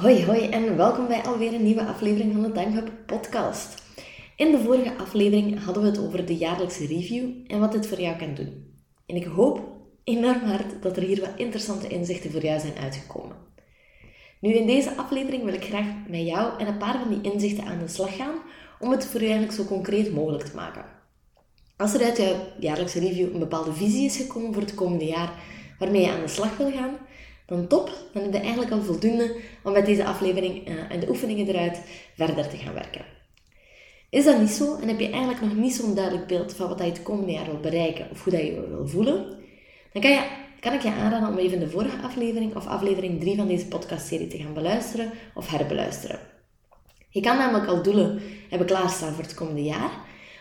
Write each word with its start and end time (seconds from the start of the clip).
Hoi 0.00 0.24
hoi 0.24 0.48
en 0.48 0.76
welkom 0.76 1.06
bij 1.06 1.22
alweer 1.22 1.54
een 1.54 1.62
nieuwe 1.62 1.84
aflevering 1.84 2.32
van 2.32 2.42
de 2.42 2.52
Time 2.52 2.70
Hub 2.70 2.90
podcast. 3.06 3.82
In 4.36 4.50
de 4.50 4.58
vorige 4.58 4.96
aflevering 4.96 5.64
hadden 5.64 5.82
we 5.82 5.88
het 5.88 5.98
over 5.98 6.26
de 6.26 6.36
jaarlijkse 6.36 6.86
review 6.86 7.28
en 7.46 7.60
wat 7.60 7.72
dit 7.72 7.86
voor 7.86 8.00
jou 8.00 8.16
kan 8.16 8.34
doen. 8.34 8.80
En 9.06 9.16
ik 9.16 9.24
hoop 9.24 9.60
enorm 10.04 10.40
hard 10.40 10.82
dat 10.82 10.96
er 10.96 11.02
hier 11.02 11.20
wat 11.20 11.36
interessante 11.36 11.88
inzichten 11.88 12.30
voor 12.30 12.42
jou 12.42 12.60
zijn 12.60 12.76
uitgekomen. 12.76 13.36
Nu, 14.40 14.52
in 14.52 14.66
deze 14.66 14.96
aflevering 14.96 15.44
wil 15.44 15.54
ik 15.54 15.64
graag 15.64 15.86
met 16.08 16.26
jou 16.26 16.60
en 16.60 16.66
een 16.66 16.78
paar 16.78 16.98
van 16.98 17.08
die 17.08 17.32
inzichten 17.32 17.64
aan 17.64 17.78
de 17.78 17.88
slag 17.88 18.16
gaan 18.16 18.34
om 18.78 18.90
het 18.90 19.04
voor 19.04 19.20
jou 19.20 19.32
eigenlijk 19.32 19.60
zo 19.60 19.74
concreet 19.74 20.14
mogelijk 20.14 20.44
te 20.44 20.54
maken. 20.54 20.84
Als 21.76 21.94
er 21.94 22.04
uit 22.04 22.16
jouw 22.16 22.36
jaarlijkse 22.58 23.00
review 23.00 23.32
een 23.32 23.38
bepaalde 23.38 23.72
visie 23.72 24.04
is 24.04 24.16
gekomen 24.16 24.52
voor 24.52 24.62
het 24.62 24.74
komende 24.74 25.06
jaar 25.06 25.32
waarmee 25.78 26.02
je 26.02 26.10
aan 26.10 26.20
de 26.20 26.28
slag 26.28 26.56
wil 26.56 26.70
gaan, 26.70 26.96
dan 27.50 27.66
top, 27.66 27.92
dan 28.12 28.22
heb 28.22 28.32
je 28.32 28.38
eigenlijk 28.38 28.70
al 28.72 28.82
voldoende 28.82 29.36
om 29.62 29.72
met 29.72 29.86
deze 29.86 30.04
aflevering 30.04 30.68
uh, 30.68 30.74
en 30.90 31.00
de 31.00 31.08
oefeningen 31.08 31.46
eruit 31.46 31.82
verder 32.16 32.48
te 32.48 32.56
gaan 32.56 32.74
werken. 32.74 33.04
Is 34.10 34.24
dat 34.24 34.40
niet 34.40 34.50
zo 34.50 34.76
en 34.76 34.88
heb 34.88 35.00
je 35.00 35.10
eigenlijk 35.10 35.40
nog 35.40 35.54
niet 35.54 35.74
zo'n 35.74 35.94
duidelijk 35.94 36.26
beeld 36.26 36.54
van 36.54 36.68
wat 36.68 36.78
je 36.78 36.84
het 36.84 37.02
komende 37.02 37.32
jaar 37.32 37.44
wil 37.44 37.60
bereiken 37.60 38.08
of 38.10 38.24
hoe 38.24 38.32
dat 38.32 38.42
je 38.42 38.66
wil 38.68 38.88
voelen, 38.88 39.26
dan 39.92 40.02
kan, 40.02 40.10
je, 40.10 40.22
kan 40.60 40.72
ik 40.72 40.82
je 40.82 40.92
aanraden 40.92 41.28
om 41.28 41.38
even 41.38 41.60
de 41.60 41.70
vorige 41.70 42.02
aflevering 42.02 42.56
of 42.56 42.66
aflevering 42.66 43.20
3 43.20 43.36
van 43.36 43.48
deze 43.48 43.66
podcastserie 43.66 44.26
te 44.26 44.38
gaan 44.38 44.54
beluisteren 44.54 45.10
of 45.34 45.50
herbeluisteren. 45.50 46.18
Je 47.08 47.20
kan 47.20 47.38
namelijk 47.38 47.70
al 47.70 47.82
doelen 47.82 48.22
hebben 48.48 48.66
klaarstaan 48.66 49.12
voor 49.14 49.22
het 49.22 49.34
komende 49.34 49.62
jaar, 49.62 49.90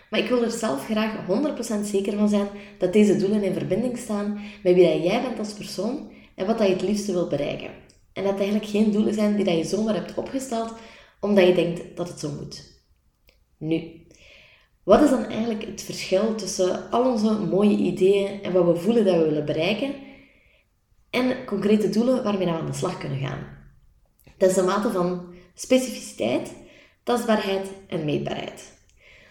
maar 0.10 0.20
ik 0.20 0.30
wil 0.30 0.44
er 0.44 0.52
zelf 0.52 0.86
graag 0.86 1.16
100% 1.82 1.82
zeker 1.84 2.18
van 2.18 2.30
zijn 2.30 2.48
dat 2.78 2.94
deze 2.94 3.18
doelen 3.18 3.44
in 3.44 3.54
verbinding 3.54 3.98
staan 3.98 4.40
met 4.64 4.74
wie 4.74 4.94
dat 4.94 5.04
jij 5.04 5.22
bent 5.22 5.40
als 5.40 5.54
persoon 5.54 6.18
en 6.40 6.46
wat 6.46 6.60
je 6.60 6.64
het 6.64 6.82
liefste 6.82 7.12
wilt 7.12 7.30
bereiken. 7.30 7.70
En 8.14 8.24
dat 8.24 8.32
het 8.32 8.42
eigenlijk 8.42 8.72
geen 8.72 8.92
doelen 8.92 9.14
zijn 9.14 9.36
die 9.36 9.46
dat 9.46 9.58
je 9.58 9.64
zomaar 9.64 9.94
hebt 9.94 10.14
opgesteld 10.16 10.74
omdat 11.20 11.48
je 11.48 11.54
denkt 11.54 11.98
dat 11.98 12.08
het 12.08 12.20
zo 12.20 12.32
moet. 12.32 12.82
Nu, 13.58 14.06
wat 14.84 15.02
is 15.02 15.10
dan 15.10 15.26
eigenlijk 15.26 15.66
het 15.66 15.82
verschil 15.82 16.36
tussen 16.36 16.92
al 16.92 17.12
onze 17.12 17.34
mooie 17.34 17.78
ideeën 17.78 18.44
en 18.44 18.54
wat 18.54 18.66
we 18.66 18.76
voelen 18.76 19.06
dat 19.06 19.16
we 19.16 19.24
willen 19.24 19.46
bereiken 19.46 19.94
en 21.10 21.46
concrete 21.46 21.90
doelen 21.90 22.24
waarmee 22.24 22.48
we 22.48 22.54
aan 22.54 22.66
de 22.66 22.74
slag 22.74 22.98
kunnen 22.98 23.20
gaan? 23.20 23.58
Dat 24.38 24.50
is 24.50 24.56
de 24.56 24.64
mate 24.64 24.92
van 24.92 25.34
specificiteit, 25.54 26.54
tastbaarheid 27.04 27.68
en 27.88 28.06
meetbaarheid. 28.06 28.78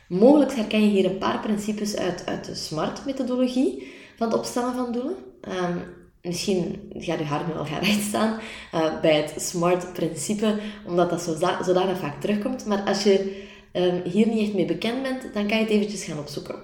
Mogelijk 0.09 0.53
herken 0.53 0.83
je 0.83 0.89
hier 0.89 1.05
een 1.05 1.19
paar 1.19 1.41
principes 1.41 1.97
uit, 1.97 2.27
uit 2.27 2.45
de 2.45 2.55
SMART-methodologie 2.55 3.93
van 4.17 4.29
het 4.29 4.37
opstellen 4.39 4.75
van 4.75 4.93
doelen. 4.93 5.17
Um, 5.49 5.98
misschien 6.23 6.91
gaat 6.99 7.19
je 7.19 7.25
hart 7.25 7.47
nu 7.47 7.53
al 7.53 7.65
gaan 7.65 7.81
rechtstaan 7.81 8.39
uh, 8.75 9.01
bij 9.01 9.17
het 9.17 9.35
SMART-principe, 9.43 10.59
omdat 10.87 11.11
dat 11.11 11.37
zodanig 11.63 11.99
vaak 11.99 12.21
terugkomt. 12.21 12.67
Maar 12.67 12.83
als 12.83 13.03
je 13.03 13.47
um, 13.73 14.03
hier 14.05 14.29
niet 14.29 14.43
echt 14.43 14.55
mee 14.55 14.65
bekend 14.65 15.03
bent, 15.03 15.23
dan 15.35 15.47
kan 15.47 15.57
je 15.57 15.63
het 15.63 15.73
eventjes 15.73 16.05
gaan 16.05 16.19
opzoeken. 16.19 16.55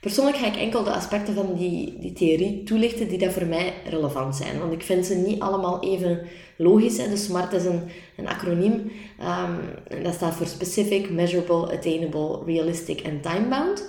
Persoonlijk 0.00 0.36
ga 0.36 0.46
ik 0.46 0.56
enkel 0.56 0.84
de 0.84 0.92
aspecten 0.92 1.34
van 1.34 1.54
die, 1.54 1.98
die 1.98 2.12
theorie 2.12 2.62
toelichten 2.62 3.08
die 3.08 3.18
dat 3.18 3.32
voor 3.32 3.46
mij 3.46 3.72
relevant 3.88 4.36
zijn. 4.36 4.58
Want 4.58 4.72
ik 4.72 4.82
vind 4.82 5.06
ze 5.06 5.14
niet 5.14 5.40
allemaal 5.40 5.82
even 5.82 6.22
logisch. 6.56 6.96
Hè. 6.96 7.08
De 7.08 7.16
SMART 7.16 7.52
is 7.52 7.64
een, 7.64 7.82
een 8.16 8.28
acroniem. 8.28 8.92
Um, 9.20 10.02
dat 10.02 10.14
staat 10.14 10.34
voor 10.34 10.46
Specific, 10.46 11.10
Measurable, 11.10 11.72
Attainable, 11.76 12.44
Realistic 12.46 13.00
en 13.00 13.20
Time-bound. 13.20 13.88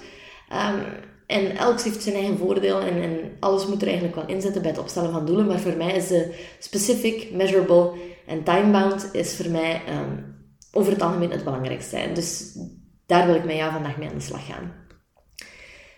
Um, 0.52 0.84
en 1.28 1.58
elk 1.58 1.82
heeft 1.82 2.04
zijn 2.04 2.16
eigen 2.16 2.38
voordeel 2.38 2.80
en, 2.80 3.02
en 3.02 3.20
alles 3.40 3.68
moet 3.68 3.82
er 3.82 3.88
eigenlijk 3.88 4.16
wel 4.16 4.28
inzetten 4.28 4.62
bij 4.62 4.72
het 4.72 4.80
opstellen 4.80 5.12
van 5.12 5.26
doelen. 5.26 5.46
Maar 5.46 5.60
voor 5.60 5.76
mij 5.78 5.96
is 5.96 6.08
de 6.08 6.36
specific, 6.60 7.32
measurable 7.32 7.92
en 8.26 8.44
time-bound 8.44 9.10
is 9.12 9.36
voor 9.36 9.52
mij 9.52 9.82
um, 9.90 10.36
over 10.72 10.92
het 10.92 11.02
algemeen 11.02 11.32
het 11.32 11.44
belangrijkste. 11.44 12.00
Dus 12.14 12.58
daar 13.06 13.26
wil 13.26 13.36
ik 13.36 13.46
met 13.46 13.56
jou 13.56 13.72
vandaag 13.72 13.98
mee 13.98 14.10
aan 14.10 14.16
de 14.16 14.22
slag 14.22 14.46
gaan. 14.46 14.74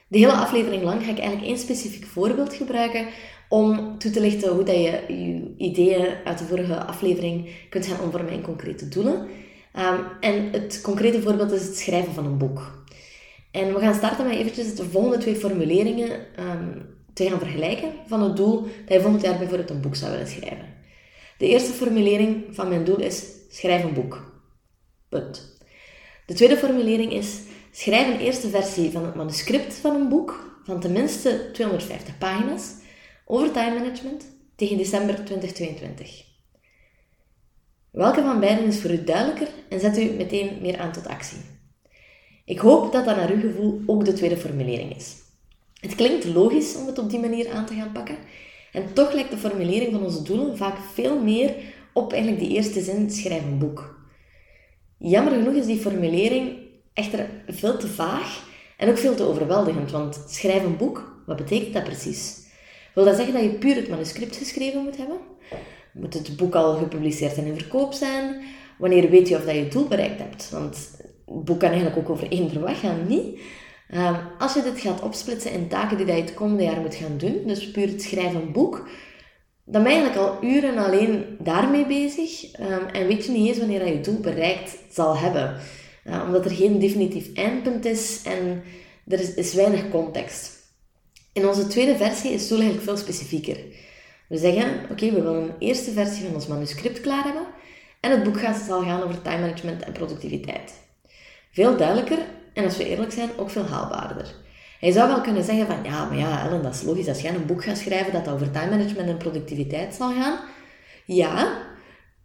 De 0.07 0.17
hele 0.17 0.31
aflevering 0.31 0.83
lang 0.83 1.03
ga 1.03 1.11
ik 1.11 1.17
eigenlijk 1.17 1.47
één 1.47 1.57
specifiek 1.57 2.05
voorbeeld 2.05 2.53
gebruiken 2.53 3.07
om 3.49 3.97
toe 3.97 4.11
te 4.11 4.19
lichten 4.19 4.53
hoe 4.53 4.63
dat 4.63 4.75
je 4.75 5.03
je 5.07 5.53
ideeën 5.57 6.15
uit 6.23 6.37
de 6.37 6.43
vorige 6.43 6.83
aflevering 6.83 7.49
kunt 7.69 7.85
gaan 7.85 8.03
omvormen 8.03 8.33
in 8.33 8.41
concrete 8.41 8.87
doelen. 8.87 9.27
Um, 9.77 10.05
en 10.19 10.51
het 10.51 10.81
concrete 10.81 11.21
voorbeeld 11.21 11.51
is 11.51 11.65
het 11.65 11.77
schrijven 11.77 12.13
van 12.13 12.25
een 12.25 12.37
boek. 12.37 12.76
En 13.51 13.73
we 13.73 13.79
gaan 13.79 13.93
starten 13.93 14.27
met 14.27 14.35
eventjes 14.35 14.75
de 14.75 14.89
volgende 14.89 15.17
twee 15.17 15.35
formuleringen 15.35 16.09
um, 16.39 16.95
te 17.13 17.29
gaan 17.29 17.39
vergelijken 17.39 17.91
van 18.07 18.21
het 18.21 18.35
doel 18.35 18.61
dat 18.61 18.93
je 18.93 19.01
volgend 19.01 19.21
jaar 19.21 19.37
bijvoorbeeld 19.37 19.69
een 19.69 19.81
boek 19.81 19.95
zou 19.95 20.11
willen 20.11 20.27
schrijven. 20.27 20.75
De 21.37 21.47
eerste 21.47 21.71
formulering 21.71 22.45
van 22.51 22.67
mijn 22.67 22.83
doel 22.83 22.99
is 22.99 23.23
schrijf 23.49 23.83
een 23.83 23.93
boek. 23.93 24.41
Punt. 25.09 25.57
De 26.25 26.33
tweede 26.33 26.57
formulering 26.57 27.11
is 27.11 27.39
schrijf 27.71 28.07
een 28.07 28.19
eerste 28.19 28.49
versie 28.49 28.91
van 28.91 29.05
het 29.05 29.15
manuscript 29.15 29.73
van 29.73 29.95
een 29.95 30.09
boek 30.09 30.59
van 30.63 30.79
tenminste 30.79 31.49
250 31.53 32.17
pagina's 32.17 32.71
over 33.25 33.51
time 33.51 33.79
management 33.79 34.25
tegen 34.55 34.77
december 34.77 35.15
2022. 35.15 36.25
Welke 37.91 38.21
van 38.21 38.39
beiden 38.39 38.65
is 38.65 38.81
voor 38.81 38.91
u 38.91 39.03
duidelijker 39.03 39.47
en 39.69 39.79
zet 39.79 39.97
u 39.97 40.09
meteen 40.09 40.57
meer 40.61 40.79
aan 40.79 40.91
tot 40.91 41.07
actie? 41.07 41.56
Ik 42.47 42.59
hoop 42.59 42.91
dat 42.91 43.05
dat 43.05 43.15
naar 43.15 43.29
uw 43.29 43.39
gevoel 43.39 43.81
ook 43.85 44.05
de 44.05 44.13
tweede 44.13 44.37
formulering 44.37 44.95
is. 44.95 45.15
Het 45.79 45.95
klinkt 45.95 46.25
logisch 46.25 46.75
om 46.75 46.87
het 46.87 46.99
op 46.99 47.09
die 47.09 47.19
manier 47.19 47.51
aan 47.51 47.65
te 47.65 47.73
gaan 47.73 47.91
pakken. 47.91 48.17
En 48.71 48.93
toch 48.93 49.13
lijkt 49.13 49.31
de 49.31 49.37
formulering 49.37 49.91
van 49.91 50.03
onze 50.03 50.23
doelen 50.23 50.57
vaak 50.57 50.77
veel 50.93 51.19
meer 51.19 51.53
op 51.93 52.11
eigenlijk 52.11 52.41
die 52.41 52.55
eerste 52.55 52.81
zin, 52.81 53.11
schrijf 53.11 53.43
een 53.43 53.57
boek. 53.57 53.99
Jammer 54.97 55.33
genoeg 55.33 55.53
is 55.53 55.65
die 55.65 55.79
formulering 55.79 56.57
echter 56.93 57.29
veel 57.47 57.77
te 57.77 57.87
vaag 57.87 58.43
en 58.77 58.89
ook 58.89 58.97
veel 58.97 59.15
te 59.15 59.23
overweldigend, 59.23 59.91
want 59.91 60.23
schrijf 60.27 60.63
een 60.63 60.77
boek, 60.77 61.21
wat 61.25 61.37
betekent 61.37 61.73
dat 61.73 61.83
precies? 61.83 62.37
Wil 62.93 63.05
dat 63.05 63.15
zeggen 63.15 63.33
dat 63.33 63.43
je 63.43 63.49
puur 63.49 63.75
het 63.75 63.89
manuscript 63.89 64.35
geschreven 64.35 64.83
moet 64.83 64.97
hebben? 64.97 65.17
Moet 65.93 66.13
het 66.13 66.37
boek 66.37 66.55
al 66.55 66.77
gepubliceerd 66.77 67.37
en 67.37 67.45
in 67.45 67.57
verkoop 67.57 67.93
zijn? 67.93 68.41
Wanneer 68.77 69.09
weet 69.09 69.27
je 69.27 69.35
of 69.35 69.45
dat 69.45 69.55
je 69.55 69.61
het 69.61 69.71
doel 69.71 69.87
bereikt 69.87 70.19
hebt? 70.19 70.49
Want 70.49 70.96
het 71.35 71.45
boek 71.45 71.59
kan 71.59 71.69
eigenlijk 71.69 71.97
ook 71.97 72.09
over 72.09 72.31
één 72.31 72.63
weg 72.63 72.79
gaan, 72.79 73.07
niet? 73.07 73.39
Um, 73.93 74.15
als 74.39 74.53
je 74.53 74.61
dit 74.61 74.79
gaat 74.79 75.01
opsplitsen 75.01 75.51
in 75.51 75.67
taken 75.67 75.97
die 75.97 76.05
je 76.05 76.11
het 76.11 76.33
komende 76.33 76.63
jaar 76.63 76.81
moet 76.81 76.95
gaan 76.95 77.17
doen, 77.17 77.41
dus 77.45 77.71
puur 77.71 77.87
het 77.87 78.01
schrijven 78.01 78.41
een 78.41 78.51
boek, 78.51 78.87
dan 79.65 79.83
ben 79.83 79.91
je 79.91 79.99
eigenlijk 79.99 80.27
al 80.27 80.43
uren 80.49 80.77
alleen 80.77 81.37
daarmee 81.39 81.85
bezig 81.85 82.59
um, 82.59 82.85
en 82.91 83.07
weet 83.07 83.25
je 83.25 83.31
niet 83.31 83.47
eens 83.47 83.57
wanneer 83.57 83.85
je 83.85 83.93
je 83.93 84.01
doel 84.01 84.19
bereikt 84.19 84.77
zal 84.91 85.17
hebben. 85.17 85.57
Uh, 86.05 86.23
omdat 86.25 86.45
er 86.45 86.51
geen 86.51 86.79
definitief 86.79 87.33
eindpunt 87.33 87.85
is 87.85 88.21
en 88.23 88.63
er 89.07 89.19
is, 89.19 89.33
is, 89.33 89.53
weinig 89.53 89.89
context. 89.89 90.55
In 91.33 91.47
onze 91.47 91.67
tweede 91.67 91.95
versie 91.95 92.31
is 92.31 92.39
het 92.39 92.49
doel 92.49 92.59
eigenlijk 92.59 92.89
veel 92.89 92.97
specifieker. 92.97 93.57
We 94.29 94.37
zeggen, 94.37 94.81
oké, 94.91 95.05
we 95.05 95.21
willen 95.21 95.43
een 95.43 95.53
eerste 95.59 95.91
versie 95.91 96.25
van 96.25 96.33
ons 96.33 96.47
manuscript 96.47 97.01
klaar 97.01 97.23
hebben 97.23 97.45
en 97.99 98.11
het 98.11 98.23
boek 98.23 98.39
gaat, 98.39 98.63
zal 98.67 98.81
gaan 98.81 99.03
over 99.03 99.21
time 99.21 99.39
management 99.39 99.83
en 99.83 99.91
productiviteit. 99.91 100.73
Veel 101.57 101.77
duidelijker 101.77 102.17
en 102.53 102.63
als 102.63 102.77
we 102.77 102.87
eerlijk 102.87 103.11
zijn, 103.11 103.29
ook 103.37 103.49
veel 103.49 103.65
haalbaarder. 103.65 104.35
Hij 104.79 104.91
zou 104.91 105.07
wel 105.07 105.21
kunnen 105.21 105.43
zeggen 105.43 105.67
van, 105.67 105.83
ja, 105.83 106.05
maar 106.05 106.17
ja, 106.17 106.45
Ellen, 106.45 106.63
dat 106.63 106.73
is 106.73 106.81
logisch. 106.81 107.07
Als 107.07 107.21
jij 107.21 107.33
een 107.33 107.45
boek 107.45 107.63
gaat 107.63 107.77
schrijven 107.77 108.13
dat 108.13 108.29
over 108.29 108.51
time 108.51 108.69
management 108.69 109.09
en 109.09 109.17
productiviteit 109.17 109.93
zal 109.93 110.11
gaan, 110.13 110.39
ja, 111.05 111.33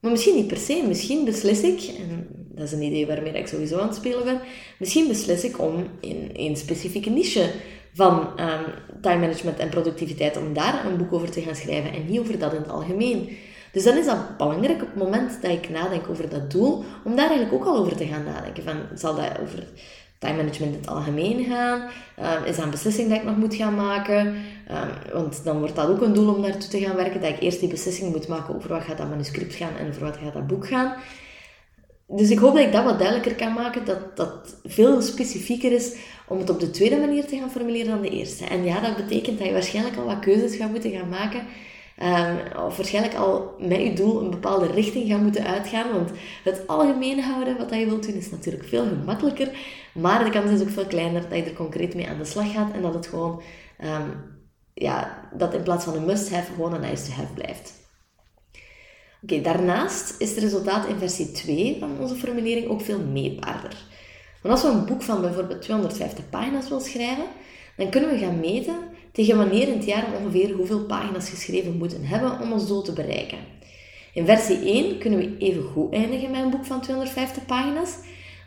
maar 0.00 0.10
misschien 0.10 0.34
niet 0.34 0.46
per 0.46 0.56
se. 0.56 0.84
Misschien 0.86 1.24
beslis 1.24 1.62
ik, 1.62 1.80
en 1.98 2.26
dat 2.30 2.64
is 2.64 2.72
een 2.72 2.82
idee 2.82 3.06
waarmee 3.06 3.32
ik 3.32 3.46
sowieso 3.46 3.78
aan 3.78 3.86
het 3.86 3.96
spelen 3.96 4.24
ben, 4.24 4.40
misschien 4.78 5.08
beslis 5.08 5.44
ik 5.44 5.60
om 5.60 5.86
in 6.00 6.30
een 6.32 6.56
specifieke 6.56 7.10
niche 7.10 7.50
van 7.94 8.40
um, 8.40 8.64
time 9.00 9.20
management 9.20 9.58
en 9.58 9.68
productiviteit, 9.68 10.36
om 10.36 10.52
daar 10.52 10.86
een 10.86 10.96
boek 10.96 11.12
over 11.12 11.30
te 11.30 11.40
gaan 11.40 11.56
schrijven 11.56 11.92
en 11.92 12.06
niet 12.06 12.20
over 12.20 12.38
dat 12.38 12.52
in 12.52 12.60
het 12.60 12.70
algemeen. 12.70 13.36
Dus 13.72 13.84
dan 13.84 13.96
is 13.96 14.06
dat 14.06 14.36
belangrijk 14.36 14.82
op 14.82 14.88
het 14.88 15.02
moment 15.02 15.42
dat 15.42 15.50
ik 15.50 15.68
nadenk 15.68 16.08
over 16.08 16.28
dat 16.28 16.50
doel, 16.50 16.84
om 17.04 17.16
daar 17.16 17.30
eigenlijk 17.30 17.52
ook 17.52 17.66
al 17.66 17.76
over 17.76 17.96
te 17.96 18.06
gaan 18.06 18.24
nadenken. 18.24 18.62
Van, 18.62 18.76
zal 18.94 19.14
dat 19.14 19.38
over 19.40 19.66
time 20.18 20.36
management 20.36 20.72
in 20.72 20.80
het 20.80 20.88
algemeen 20.88 21.44
gaan? 21.44 21.80
Um, 21.80 22.44
is 22.44 22.56
dat 22.56 22.64
een 22.64 22.70
beslissing 22.70 23.08
dat 23.08 23.18
ik 23.18 23.24
nog 23.24 23.36
moet 23.36 23.54
gaan 23.54 23.74
maken? 23.74 24.26
Um, 24.26 25.12
want 25.12 25.44
dan 25.44 25.58
wordt 25.58 25.76
dat 25.76 25.88
ook 25.88 26.00
een 26.00 26.12
doel 26.12 26.34
om 26.34 26.40
naartoe 26.40 26.68
te 26.68 26.80
gaan 26.80 26.96
werken, 26.96 27.20
dat 27.20 27.30
ik 27.30 27.40
eerst 27.40 27.60
die 27.60 27.68
beslissing 27.68 28.12
moet 28.12 28.28
maken 28.28 28.54
over 28.54 28.68
wat 28.68 28.82
gaat 28.82 28.98
dat 28.98 29.08
manuscript 29.08 29.54
gaan 29.54 29.76
en 29.78 29.88
over 29.88 30.04
wat 30.04 30.16
gaat 30.16 30.32
dat 30.32 30.46
boek 30.46 30.66
gaan. 30.66 30.94
Dus 32.06 32.30
ik 32.30 32.38
hoop 32.38 32.54
dat 32.54 32.64
ik 32.64 32.72
dat 32.72 32.84
wat 32.84 32.98
duidelijker 32.98 33.34
kan 33.34 33.52
maken, 33.52 33.84
dat 33.84 34.16
dat 34.16 34.56
veel 34.64 35.02
specifieker 35.02 35.72
is 35.72 35.94
om 36.28 36.38
het 36.38 36.50
op 36.50 36.60
de 36.60 36.70
tweede 36.70 36.96
manier 36.96 37.26
te 37.26 37.36
gaan 37.36 37.50
formuleren 37.50 37.90
dan 37.90 38.00
de 38.00 38.10
eerste. 38.10 38.44
En 38.44 38.64
ja, 38.64 38.80
dat 38.80 38.96
betekent 38.96 39.38
dat 39.38 39.46
je 39.46 39.52
waarschijnlijk 39.52 39.96
al 39.96 40.04
wat 40.04 40.18
keuzes 40.18 40.56
gaat 40.56 40.70
moeten 40.70 40.90
gaan 40.90 41.08
maken 41.08 41.42
Um, 41.98 42.38
waarschijnlijk 42.76 43.14
al 43.14 43.54
met 43.58 43.80
je 43.80 43.92
doel 43.92 44.22
een 44.22 44.30
bepaalde 44.30 44.66
richting 44.66 45.08
gaan 45.08 45.22
moeten 45.22 45.46
uitgaan. 45.46 45.92
Want 45.92 46.10
het 46.44 46.66
algemeen 46.66 47.20
houden, 47.20 47.56
wat 47.56 47.70
je 47.70 47.86
wilt 47.86 48.06
doen, 48.06 48.14
is 48.14 48.30
natuurlijk 48.30 48.64
veel 48.64 48.84
gemakkelijker. 48.84 49.50
Maar 49.94 50.24
de 50.24 50.30
kans 50.30 50.50
is 50.50 50.60
ook 50.60 50.68
veel 50.68 50.86
kleiner 50.86 51.28
dat 51.28 51.38
je 51.38 51.44
er 51.44 51.52
concreet 51.52 51.94
mee 51.94 52.08
aan 52.08 52.18
de 52.18 52.24
slag 52.24 52.52
gaat. 52.52 52.72
En 52.72 52.82
dat 52.82 52.94
het 52.94 53.06
gewoon, 53.06 53.42
um, 53.84 54.40
ja, 54.74 55.28
dat 55.36 55.54
in 55.54 55.62
plaats 55.62 55.84
van 55.84 55.94
een 55.94 56.04
must-have 56.04 56.52
gewoon 56.52 56.74
een 56.74 56.80
nice-to-have 56.80 57.32
blijft. 57.32 57.72
Oké, 59.22 59.40
daarnaast 59.40 60.20
is 60.20 60.30
het 60.30 60.38
resultaat 60.38 60.86
in 60.86 60.98
versie 60.98 61.32
2 61.32 61.76
van 61.80 61.98
onze 62.00 62.14
formulering 62.14 62.68
ook 62.68 62.80
veel 62.80 63.00
meetbaarder. 63.00 63.76
Want 64.42 64.54
als 64.54 64.62
we 64.62 64.78
een 64.78 64.86
boek 64.86 65.02
van 65.02 65.20
bijvoorbeeld 65.20 65.62
250 65.62 66.28
pagina's 66.28 66.68
willen 66.68 66.84
schrijven, 66.84 67.24
dan 67.76 67.90
kunnen 67.90 68.10
we 68.10 68.18
gaan 68.18 68.40
meten 68.40 68.76
tegen 69.12 69.36
wanneer 69.36 69.68
in 69.68 69.76
het 69.76 69.84
jaar 69.84 70.06
ongeveer 70.20 70.52
hoeveel 70.52 70.84
pagina's 70.84 71.28
geschreven 71.28 71.76
moeten 71.76 72.04
hebben 72.04 72.40
om 72.40 72.52
ons 72.52 72.66
doel 72.66 72.82
te 72.82 72.92
bereiken. 72.92 73.38
In 74.14 74.26
versie 74.26 74.58
1 74.58 74.98
kunnen 74.98 75.18
we 75.18 75.36
even 75.38 75.62
goed 75.62 75.92
eindigen 75.92 76.30
met 76.30 76.42
een 76.42 76.50
boek 76.50 76.64
van 76.64 76.80
250 76.80 77.46
pagina's, 77.46 77.96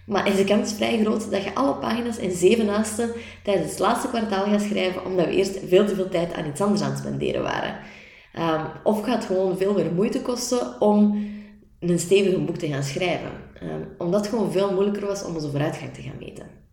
maar 0.06 0.28
is 0.28 0.36
de 0.36 0.44
kans 0.44 0.74
vrij 0.74 1.00
groot 1.00 1.32
dat 1.32 1.44
je 1.44 1.56
alle 1.56 1.76
pagina's 1.76 2.18
in 2.18 2.32
zeven 2.32 2.66
naasten 2.66 3.12
tijdens 3.44 3.70
het 3.70 3.80
laatste 3.80 4.08
kwartaal 4.08 4.46
gaat 4.46 4.62
schrijven, 4.62 5.06
omdat 5.06 5.26
we 5.26 5.36
eerst 5.36 5.60
veel 5.68 5.86
te 5.86 5.96
veel 5.96 6.10
tijd 6.10 6.34
aan 6.34 6.48
iets 6.48 6.62
anders 6.62 6.82
aan 6.82 6.90
het 6.90 7.00
spenderen 7.00 7.42
waren. 7.42 7.76
Um, 8.40 8.66
of 8.84 9.04
gaat 9.04 9.26
gewoon 9.26 9.58
veel 9.58 9.74
meer 9.74 9.92
moeite 9.94 10.22
kosten 10.22 10.82
om 10.82 11.28
een 11.80 12.00
stevig 12.00 12.46
boek 12.46 12.58
te 12.58 12.68
gaan 12.68 12.84
schrijven. 12.84 13.32
Um, 13.64 13.88
omdat 13.98 14.20
het 14.20 14.30
gewoon 14.30 14.52
veel 14.52 14.74
moeilijker 14.74 15.06
was 15.06 15.24
om 15.24 15.36
onze 15.36 15.50
vooruitgang 15.50 15.94
te 15.94 16.02
gaan 16.02 16.18
meten. 16.20 16.65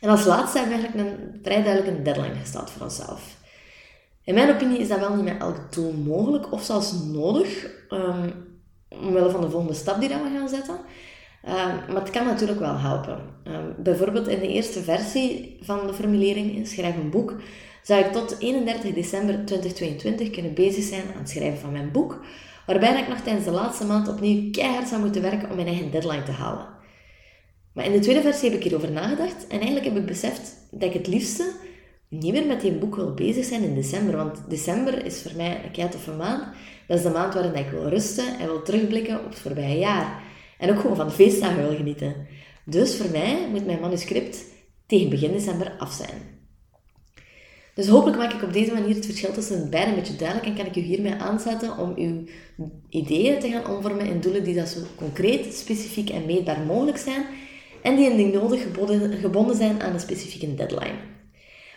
En 0.00 0.08
als 0.08 0.24
laatste 0.24 0.58
hebben 0.58 0.76
we 0.76 0.82
eigenlijk 0.82 1.08
een 1.08 1.40
vrij 1.42 1.62
duidelijk 1.62 1.96
een 1.96 2.02
deadline 2.02 2.34
gesteld 2.40 2.70
voor 2.70 2.82
onszelf. 2.82 3.36
In 4.24 4.34
mijn 4.34 4.50
opinie 4.54 4.78
is 4.78 4.88
dat 4.88 4.98
wel 4.98 5.14
niet 5.14 5.24
met 5.24 5.40
elk 5.40 5.72
doel 5.72 5.92
mogelijk 5.92 6.52
of 6.52 6.62
zelfs 6.62 6.92
nodig, 6.92 7.66
um, 7.90 8.32
omwille 8.88 9.30
van 9.30 9.40
de 9.40 9.50
volgende 9.50 9.74
stap 9.74 10.00
die 10.00 10.08
we 10.08 10.14
gaan 10.14 10.48
zetten. 10.48 10.74
Um, 11.44 11.92
maar 11.92 12.02
het 12.02 12.10
kan 12.10 12.26
natuurlijk 12.26 12.58
wel 12.58 12.78
helpen. 12.78 13.20
Um, 13.44 13.74
bijvoorbeeld 13.78 14.28
in 14.28 14.38
de 14.38 14.48
eerste 14.48 14.82
versie 14.82 15.58
van 15.60 15.86
de 15.86 15.94
formulering 15.94 16.54
in 16.54 16.66
Schrijf 16.66 16.96
een 16.96 17.10
boek 17.10 17.34
zou 17.82 18.04
ik 18.04 18.12
tot 18.12 18.36
31 18.38 18.94
december 18.94 19.44
2022 19.44 20.30
kunnen 20.30 20.54
bezig 20.54 20.84
zijn 20.84 21.02
aan 21.14 21.20
het 21.20 21.30
schrijven 21.30 21.58
van 21.58 21.72
mijn 21.72 21.90
boek, 21.92 22.20
waarbij 22.66 23.00
ik 23.00 23.08
nog 23.08 23.18
tijdens 23.20 23.44
de 23.44 23.50
laatste 23.50 23.86
maand 23.86 24.08
opnieuw 24.08 24.50
keihard 24.50 24.88
zou 24.88 25.00
moeten 25.00 25.22
werken 25.22 25.50
om 25.50 25.56
mijn 25.56 25.66
eigen 25.66 25.90
deadline 25.90 26.22
te 26.22 26.32
halen. 26.32 26.66
Maar 27.78 27.86
in 27.86 27.92
de 27.92 27.98
tweede 27.98 28.22
versie 28.22 28.48
heb 28.48 28.58
ik 28.58 28.64
hierover 28.64 28.90
nagedacht 28.90 29.46
en 29.46 29.56
eigenlijk 29.56 29.84
heb 29.84 29.96
ik 29.96 30.06
beseft 30.06 30.56
dat 30.70 30.88
ik 30.88 30.92
het 30.92 31.06
liefste 31.06 31.52
niet 32.08 32.32
meer 32.32 32.46
met 32.46 32.60
die 32.60 32.72
boek 32.72 32.96
wil 32.96 33.14
bezig 33.14 33.44
zijn 33.44 33.62
in 33.62 33.74
december. 33.74 34.16
Want 34.16 34.38
december 34.48 35.04
is 35.04 35.22
voor 35.22 35.36
mij 35.36 35.60
een 35.64 35.70
kei 35.70 35.88
toffe 35.88 36.12
maand. 36.12 36.44
Dat 36.86 36.96
is 36.96 37.02
de 37.02 37.10
maand 37.10 37.34
waarin 37.34 37.54
ik 37.54 37.70
wil 37.70 37.88
rusten 37.88 38.38
en 38.38 38.46
wil 38.46 38.62
terugblikken 38.62 39.18
op 39.18 39.30
het 39.30 39.38
voorbije 39.38 39.78
jaar. 39.78 40.22
En 40.58 40.70
ook 40.70 40.80
gewoon 40.80 40.96
van 40.96 41.06
de 41.06 41.12
feestdagen 41.12 41.62
wil 41.62 41.76
genieten. 41.76 42.14
Dus 42.64 42.96
voor 42.96 43.10
mij 43.10 43.48
moet 43.50 43.66
mijn 43.66 43.80
manuscript 43.80 44.44
tegen 44.86 45.10
begin 45.10 45.32
december 45.32 45.72
af 45.78 45.92
zijn. 45.92 46.36
Dus 47.74 47.88
hopelijk 47.88 48.18
maak 48.18 48.32
ik 48.32 48.42
op 48.42 48.52
deze 48.52 48.72
manier 48.72 48.94
het 48.94 49.06
verschil 49.06 49.32
tussen 49.32 49.70
beide 49.70 49.90
een 49.90 49.96
beetje 49.96 50.16
duidelijk 50.16 50.48
en 50.48 50.56
kan 50.56 50.66
ik 50.66 50.76
u 50.76 50.80
hiermee 50.80 51.14
aanzetten 51.14 51.78
om 51.78 51.92
uw 51.96 52.24
ideeën 52.88 53.40
te 53.40 53.50
gaan 53.50 53.76
omvormen 53.76 54.06
in 54.06 54.20
doelen 54.20 54.44
die 54.44 54.54
dat 54.54 54.68
zo 54.68 54.80
concreet, 54.96 55.54
specifiek 55.54 56.10
en 56.10 56.26
meetbaar 56.26 56.60
mogelijk 56.60 56.98
zijn 56.98 57.24
en 57.82 57.96
die 57.96 58.10
indien 58.10 58.30
nodig 58.30 58.62
gebonden, 58.62 59.12
gebonden 59.12 59.56
zijn 59.56 59.82
aan 59.82 59.92
een 59.92 60.00
specifieke 60.00 60.54
deadline. 60.54 60.98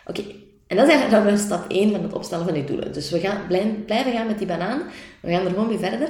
Oké, 0.06 0.22
en 0.66 0.76
dat 0.76 0.86
is 0.86 0.92
eigenlijk 0.92 1.24
dan 1.24 1.38
stap 1.38 1.70
1 1.70 1.90
van 1.90 2.02
het 2.02 2.12
opstellen 2.12 2.46
van 2.46 2.56
je 2.56 2.64
doelen. 2.64 2.92
Dus 2.92 3.10
we 3.10 3.20
gaan 3.20 3.46
blijven 3.86 4.12
gaan 4.12 4.26
met 4.26 4.38
die 4.38 4.46
banaan. 4.46 4.82
We 5.20 5.30
gaan 5.30 5.44
er 5.44 5.50
gewoon 5.50 5.68
mee 5.68 5.78
verder. 5.78 6.08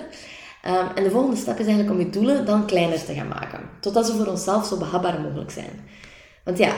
Um, 0.67 0.87
en 0.95 1.03
de 1.03 1.11
volgende 1.11 1.37
stap 1.37 1.59
is 1.59 1.67
eigenlijk 1.67 1.91
om 1.91 1.99
je 1.99 2.11
doelen 2.11 2.47
dan 2.47 2.67
kleiner 2.67 3.05
te 3.05 3.15
gaan 3.15 3.29
maken. 3.29 3.61
Totdat 3.81 4.07
ze 4.07 4.13
voor 4.13 4.27
onszelf 4.27 4.67
zo 4.67 4.77
behapbaar 4.77 5.21
mogelijk 5.21 5.51
zijn. 5.51 5.81
Want 6.45 6.59
ja, 6.59 6.75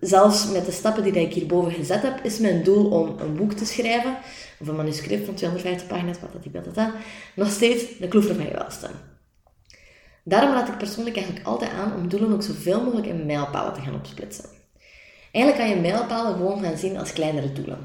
zelfs 0.00 0.50
met 0.50 0.66
de 0.66 0.72
stappen 0.72 1.02
die 1.02 1.12
ik 1.12 1.32
hierboven 1.32 1.72
gezet 1.72 2.02
heb, 2.02 2.20
is 2.22 2.38
mijn 2.38 2.62
doel 2.62 2.90
om 2.90 3.18
een 3.18 3.36
boek 3.36 3.52
te 3.52 3.64
schrijven, 3.64 4.16
of 4.60 4.68
een 4.68 4.76
manuscript 4.76 5.24
van 5.24 5.34
250 5.34 5.86
pagina's, 5.86 6.16
wat 6.20 6.52
dat 6.52 6.74
dat, 6.74 6.90
nog 7.34 7.50
steeds 7.50 7.98
de 7.98 8.08
kloever 8.08 8.34
van 8.34 8.44
je 8.44 8.52
welste. 8.52 8.88
Daarom 10.28 10.52
raad 10.52 10.68
ik 10.68 10.78
persoonlijk 10.78 11.16
eigenlijk 11.16 11.46
altijd 11.46 11.70
aan 11.70 11.94
om 11.94 12.08
doelen 12.08 12.32
ook 12.32 12.42
zoveel 12.42 12.82
mogelijk 12.82 13.06
in 13.06 13.26
mijlpalen 13.26 13.72
te 13.74 13.80
gaan 13.80 13.94
opsplitsen. 13.94 14.44
Eigenlijk 15.32 15.64
kan 15.66 15.76
je 15.76 15.90
mijlpalen 15.90 16.32
gewoon 16.32 16.62
gaan 16.62 16.76
zien 16.76 16.98
als 16.98 17.12
kleinere 17.12 17.52
doelen. 17.52 17.78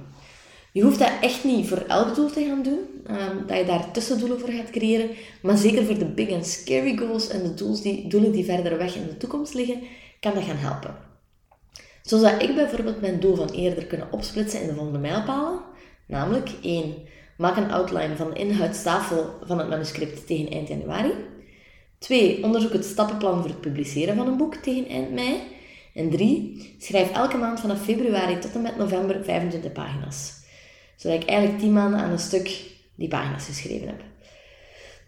Je 0.71 0.81
hoeft 0.83 0.99
dat 0.99 1.11
echt 1.21 1.43
niet 1.43 1.67
voor 1.67 1.77
elk 1.88 2.15
doel 2.15 2.29
te 2.29 2.45
gaan 2.45 2.63
doen, 2.63 2.79
um, 3.09 3.47
dat 3.47 3.57
je 3.57 3.65
daar 3.65 3.91
tussendoelen 3.91 4.39
voor 4.39 4.49
gaat 4.49 4.69
creëren, 4.69 5.09
maar 5.41 5.57
zeker 5.57 5.85
voor 5.85 5.97
de 5.97 6.05
big 6.05 6.31
and 6.31 6.45
scary 6.45 6.97
goals 6.97 7.27
en 7.27 7.43
de 7.43 7.79
die, 7.81 8.07
doelen 8.07 8.31
die 8.31 8.45
verder 8.45 8.77
weg 8.77 8.95
in 8.95 9.07
de 9.07 9.17
toekomst 9.17 9.53
liggen, 9.53 9.81
kan 10.19 10.33
dat 10.33 10.43
gaan 10.43 10.57
helpen. 10.57 10.95
Zo 12.01 12.17
zou 12.17 12.38
ik 12.38 12.55
bijvoorbeeld 12.55 13.01
mijn 13.01 13.19
doel 13.19 13.35
van 13.35 13.49
eerder 13.49 13.85
kunnen 13.85 14.11
opsplitsen 14.11 14.61
in 14.61 14.67
de 14.67 14.73
volgende 14.73 14.99
mijlpalen, 14.99 15.59
namelijk 16.07 16.49
1. 16.61 16.95
Maak 17.38 17.57
een 17.57 17.71
outline 17.71 18.15
van 18.15 18.29
de 18.29 18.39
inhoudstafel 18.39 19.33
van 19.45 19.59
het 19.59 19.69
manuscript 19.69 20.27
tegen 20.27 20.51
eind 20.51 20.67
januari. 20.67 21.13
2. 22.01 22.44
Onderzoek 22.44 22.74
het 22.74 22.86
stappenplan 22.86 23.42
voor 23.42 23.50
het 23.50 23.62
publiceren 23.62 24.15
van 24.15 24.27
een 24.27 24.38
boek 24.38 24.56
tegen 24.56 24.88
eind 24.88 25.12
mei. 25.12 25.42
En 25.94 26.09
3. 26.09 26.75
Schrijf 26.80 27.12
elke 27.12 27.38
maand 27.38 27.59
vanaf 27.59 27.83
februari 27.83 28.39
tot 28.39 28.56
en 28.56 28.62
met 28.62 28.77
november 28.77 29.24
25 29.24 29.71
pagina's. 29.71 30.33
Zodat 30.95 31.21
ik 31.21 31.30
eigenlijk 31.30 31.59
10 31.59 31.74
maanden 31.74 32.00
aan 32.00 32.12
een 32.12 32.19
stuk 32.19 32.62
die 32.95 33.07
pagina's 33.07 33.45
geschreven 33.45 33.88
heb. 33.88 34.01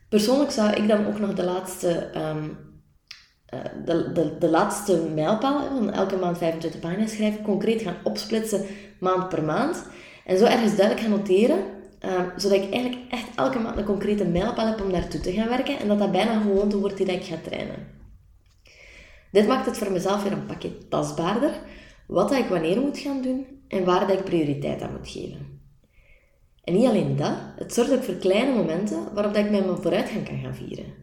Persoonlijk 0.10 0.52
zou 0.52 0.72
ik 0.72 0.88
dan 0.88 1.08
ook 1.08 1.20
nog 1.20 1.34
de 1.34 1.44
laatste, 1.44 2.10
um, 2.16 2.58
de, 3.86 4.12
de, 4.14 4.38
de 4.40 4.50
laatste 4.50 5.10
mijlpaal 5.14 5.68
van 5.68 5.92
elke 5.92 6.16
maand 6.16 6.38
25 6.38 6.82
pagina's 6.82 7.12
schrijven, 7.12 7.44
concreet 7.44 7.82
gaan 7.82 7.98
opsplitsen 8.04 8.66
maand 9.00 9.30
per 9.30 9.44
maand. 9.44 9.86
En 10.26 10.38
zo 10.38 10.46
ergens 10.46 10.76
duidelijk 10.76 11.08
gaan 11.08 11.18
noteren 11.18 11.64
Ehm, 12.04 12.30
zodat 12.38 12.58
ik 12.58 12.72
eigenlijk 12.72 13.12
echt 13.12 13.28
elke 13.36 13.60
maand 13.60 13.78
een 13.78 13.84
concrete 13.84 14.26
mijlpaal 14.26 14.68
heb 14.68 14.82
om 14.82 14.92
naartoe 14.92 15.20
te 15.20 15.32
gaan 15.32 15.48
werken 15.48 15.80
en 15.80 15.88
dat 15.88 16.00
dat 16.00 16.12
bijna 16.12 16.32
gewoon 16.32 16.56
gewoonte 16.56 16.80
wordt 16.80 16.98
die 16.98 17.06
ik 17.06 17.24
ga 17.24 17.36
trainen. 17.44 17.88
Dit 19.32 19.48
maakt 19.48 19.66
het 19.66 19.78
voor 19.78 19.92
mezelf 19.92 20.24
weer 20.24 20.32
een 20.32 20.46
pakje 20.46 20.88
tastbaarder, 20.88 21.52
wat 22.08 22.30
dat 22.30 22.38
ik 22.38 22.46
wanneer 22.46 22.82
moet 22.82 22.98
gaan 22.98 23.22
doen 23.22 23.46
en 23.68 23.86
waar 23.86 24.08
dat 24.08 24.18
ik 24.18 24.24
prioriteit 24.24 24.82
aan 24.82 24.92
moet 24.92 25.10
geven. 25.10 25.62
En 26.64 26.74
niet 26.74 26.86
alleen 26.86 27.16
dat, 27.16 27.36
het 27.56 27.74
zorgt 27.74 27.94
ook 27.94 28.04
voor 28.04 28.16
kleine 28.16 28.54
momenten 28.54 29.14
waarop 29.14 29.34
dat 29.34 29.46
ik 29.46 29.52
mijn 29.52 29.64
vooruitgang 29.64 30.26
kan 30.28 30.40
gaan 30.40 30.56
vieren. 30.56 30.94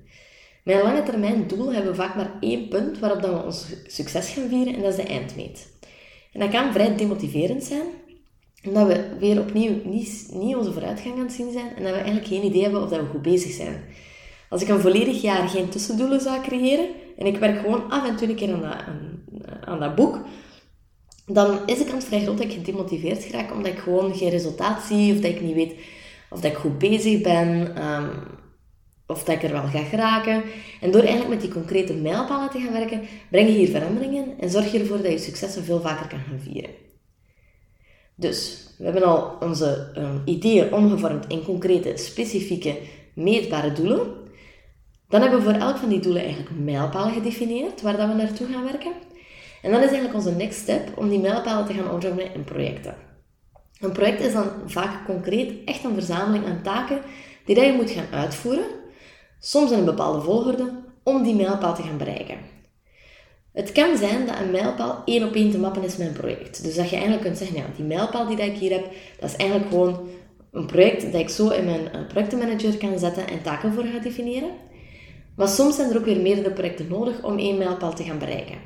Mijn 0.65 0.83
lange 0.83 1.03
termijn 1.03 1.47
doel 1.47 1.73
hebben 1.73 1.91
we 1.91 1.97
vaak 1.97 2.17
maar 2.17 2.33
één 2.41 2.69
punt 2.69 2.99
waarop 2.99 3.23
dat 3.23 3.31
we 3.31 3.45
ons 3.45 3.67
succes 3.87 4.29
gaan 4.29 4.49
vieren 4.49 4.75
en 4.75 4.83
dat 4.83 4.91
is 4.91 5.05
de 5.05 5.13
eindmeet. 5.13 5.69
En 6.33 6.41
dat 6.41 6.51
kan 6.51 6.73
vrij 6.73 6.97
demotiverend 6.97 7.65
zijn, 7.65 7.87
omdat 8.65 8.87
we 8.87 9.17
weer 9.19 9.41
opnieuw 9.41 9.81
niet, 9.85 10.29
niet 10.33 10.57
onze 10.57 10.73
vooruitgang 10.73 11.15
aan 11.15 11.21
het 11.21 11.33
zien 11.33 11.53
zijn 11.53 11.77
en 11.77 11.83
dat 11.83 11.93
we 11.93 11.99
eigenlijk 11.99 12.27
geen 12.27 12.45
idee 12.45 12.63
hebben 12.63 12.83
of 12.83 12.89
dat 12.91 13.01
we 13.01 13.07
goed 13.07 13.23
bezig 13.23 13.53
zijn. 13.53 13.85
Als 14.49 14.63
ik 14.63 14.69
een 14.69 14.81
volledig 14.81 15.23
jaar 15.23 15.49
geen 15.49 15.69
tussendoelen 15.69 16.21
zou 16.21 16.43
creëren 16.43 16.87
en 17.17 17.27
ik 17.27 17.37
werk 17.37 17.61
gewoon 17.61 17.91
af 17.91 18.09
en 18.09 18.17
toe 18.17 18.29
een 18.29 18.35
keer 18.35 18.53
aan 18.53 19.21
dat, 19.65 19.81
dat 19.81 19.95
boek, 19.95 20.21
dan 21.27 21.59
is 21.67 21.79
de 21.79 21.85
kans 21.85 22.05
vrij 22.05 22.23
groot 22.23 22.39
dat 22.39 22.47
ik 22.47 22.53
gedemotiveerd 22.53 23.31
raak 23.31 23.53
omdat 23.53 23.73
ik 23.73 23.79
gewoon 23.79 24.15
geen 24.15 24.31
resultaat 24.31 24.83
zie 24.83 25.15
of 25.15 25.21
dat 25.21 25.31
ik 25.31 25.41
niet 25.41 25.55
weet 25.55 25.75
of 26.31 26.41
dat 26.41 26.51
ik 26.51 26.57
goed 26.57 26.79
bezig 26.79 27.21
ben 27.21 27.83
um, 27.85 28.11
of 29.07 29.25
dat 29.25 29.35
ik 29.35 29.43
er 29.43 29.53
wel 29.53 29.63
ga 29.63 29.83
geraken. 29.83 30.43
En 30.81 30.91
door 30.91 31.01
eigenlijk 31.01 31.31
met 31.31 31.41
die 31.41 31.51
concrete 31.51 31.95
mijlpalen 31.95 32.51
te 32.51 32.61
gaan 32.61 32.73
werken, 32.73 33.03
breng 33.31 33.49
je 33.49 33.55
hier 33.55 33.69
veranderingen 33.69 34.39
en 34.39 34.51
zorg 34.51 34.73
je 34.73 34.79
ervoor 34.79 35.03
dat 35.03 35.13
je 35.13 35.19
successen 35.19 35.65
veel 35.65 35.81
vaker 35.81 36.07
kan 36.07 36.19
gaan 36.29 36.41
vieren. 36.41 36.90
Dus 38.21 38.67
we 38.79 38.85
hebben 38.85 39.03
al 39.03 39.37
onze 39.41 39.93
um, 39.97 40.23
ideeën 40.25 40.73
omgevormd 40.73 41.27
in 41.29 41.45
concrete, 41.45 41.93
specifieke, 41.97 42.79
meetbare 43.15 43.73
doelen. 43.73 44.01
Dan 45.09 45.21
hebben 45.21 45.39
we 45.39 45.45
voor 45.45 45.61
elk 45.61 45.77
van 45.77 45.89
die 45.89 46.01
doelen 46.01 46.23
eigenlijk 46.23 46.51
mijlpalen 46.59 47.13
gedefinieerd 47.13 47.83
waar 47.83 47.97
dat 47.97 48.09
we 48.09 48.15
naartoe 48.15 48.47
gaan 48.47 48.65
werken. 48.65 48.93
En 49.63 49.71
dan 49.71 49.81
is 49.81 49.87
eigenlijk 49.87 50.15
onze 50.15 50.31
next 50.31 50.61
step 50.61 50.99
om 50.99 51.09
die 51.09 51.19
mijlpalen 51.19 51.67
te 51.67 51.73
gaan 51.73 51.91
omvormen 51.91 52.35
in 52.35 52.45
projecten. 52.45 52.95
Een 53.81 53.93
project 53.93 54.21
is 54.21 54.33
dan 54.33 54.49
vaak 54.67 55.05
concreet 55.07 55.53
echt 55.65 55.85
een 55.85 55.95
verzameling 55.95 56.47
aan 56.47 56.63
taken 56.63 57.01
die 57.45 57.55
dat 57.55 57.65
je 57.65 57.73
moet 57.73 57.91
gaan 57.91 58.13
uitvoeren, 58.13 58.65
soms 59.39 59.71
in 59.71 59.79
een 59.79 59.85
bepaalde 59.85 60.21
volgorde, 60.21 60.83
om 61.03 61.23
die 61.23 61.35
mijlpaal 61.35 61.75
te 61.75 61.83
gaan 61.83 61.99
bereiken. 61.99 62.39
Het 63.53 63.73
kan 63.73 63.97
zijn 63.97 64.27
dat 64.27 64.39
een 64.39 64.51
mijlpaal 64.51 65.03
één 65.05 65.27
op 65.27 65.35
één 65.35 65.51
te 65.51 65.59
mappen 65.59 65.83
is 65.83 65.97
met 65.97 66.07
een 66.07 66.13
project. 66.13 66.63
Dus 66.63 66.75
dat 66.75 66.89
je 66.89 66.97
eigenlijk 66.97 67.25
kunt 67.25 67.39
zeggen, 67.39 67.57
ja, 67.57 67.65
die 67.77 67.85
mijlpaal 67.85 68.27
die 68.27 68.37
ik 68.37 68.59
hier 68.59 68.73
heb, 68.73 68.85
dat 69.21 69.31
is 69.31 69.37
eigenlijk 69.37 69.71
gewoon 69.71 70.09
een 70.53 70.67
project 70.67 71.13
dat 71.13 71.21
ik 71.21 71.29
zo 71.29 71.49
in 71.49 71.65
mijn 71.65 71.93
eh, 71.93 72.07
projectenmanager 72.09 72.77
kan 72.77 72.99
zetten 72.99 73.29
en 73.29 73.43
taken 73.43 73.73
voor 73.73 73.85
ga 73.85 73.99
definiëren. 73.99 74.51
Maar 75.37 75.49
soms 75.49 75.77
zijn 75.77 75.91
er 75.91 75.97
ook 75.97 76.05
weer 76.05 76.21
meerdere 76.21 76.51
projecten 76.51 76.89
nodig 76.89 77.23
om 77.23 77.39
één 77.39 77.59
mijlpaal 77.59 77.95
te 77.95 78.05
gaan 78.05 78.19
bereiken. 78.19 78.59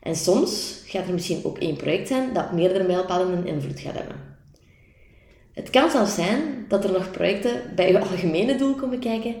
En 0.00 0.16
soms 0.16 0.82
gaat 0.86 1.06
er 1.06 1.12
misschien 1.12 1.44
ook 1.44 1.58
één 1.58 1.76
project 1.76 2.08
zijn 2.08 2.32
dat 2.32 2.52
meerdere 2.52 2.86
mijlpalen 2.86 3.38
een 3.38 3.46
invloed 3.46 3.80
gaat 3.80 3.94
hebben. 3.94 4.16
Het 5.52 5.70
kan 5.70 5.90
zelfs 5.90 6.14
zijn 6.14 6.64
dat 6.68 6.84
er 6.84 6.92
nog 6.92 7.10
projecten 7.10 7.62
bij 7.74 7.92
je 7.92 8.00
algemene 8.10 8.56
doel 8.56 8.74
komen 8.74 8.98
kijken 8.98 9.34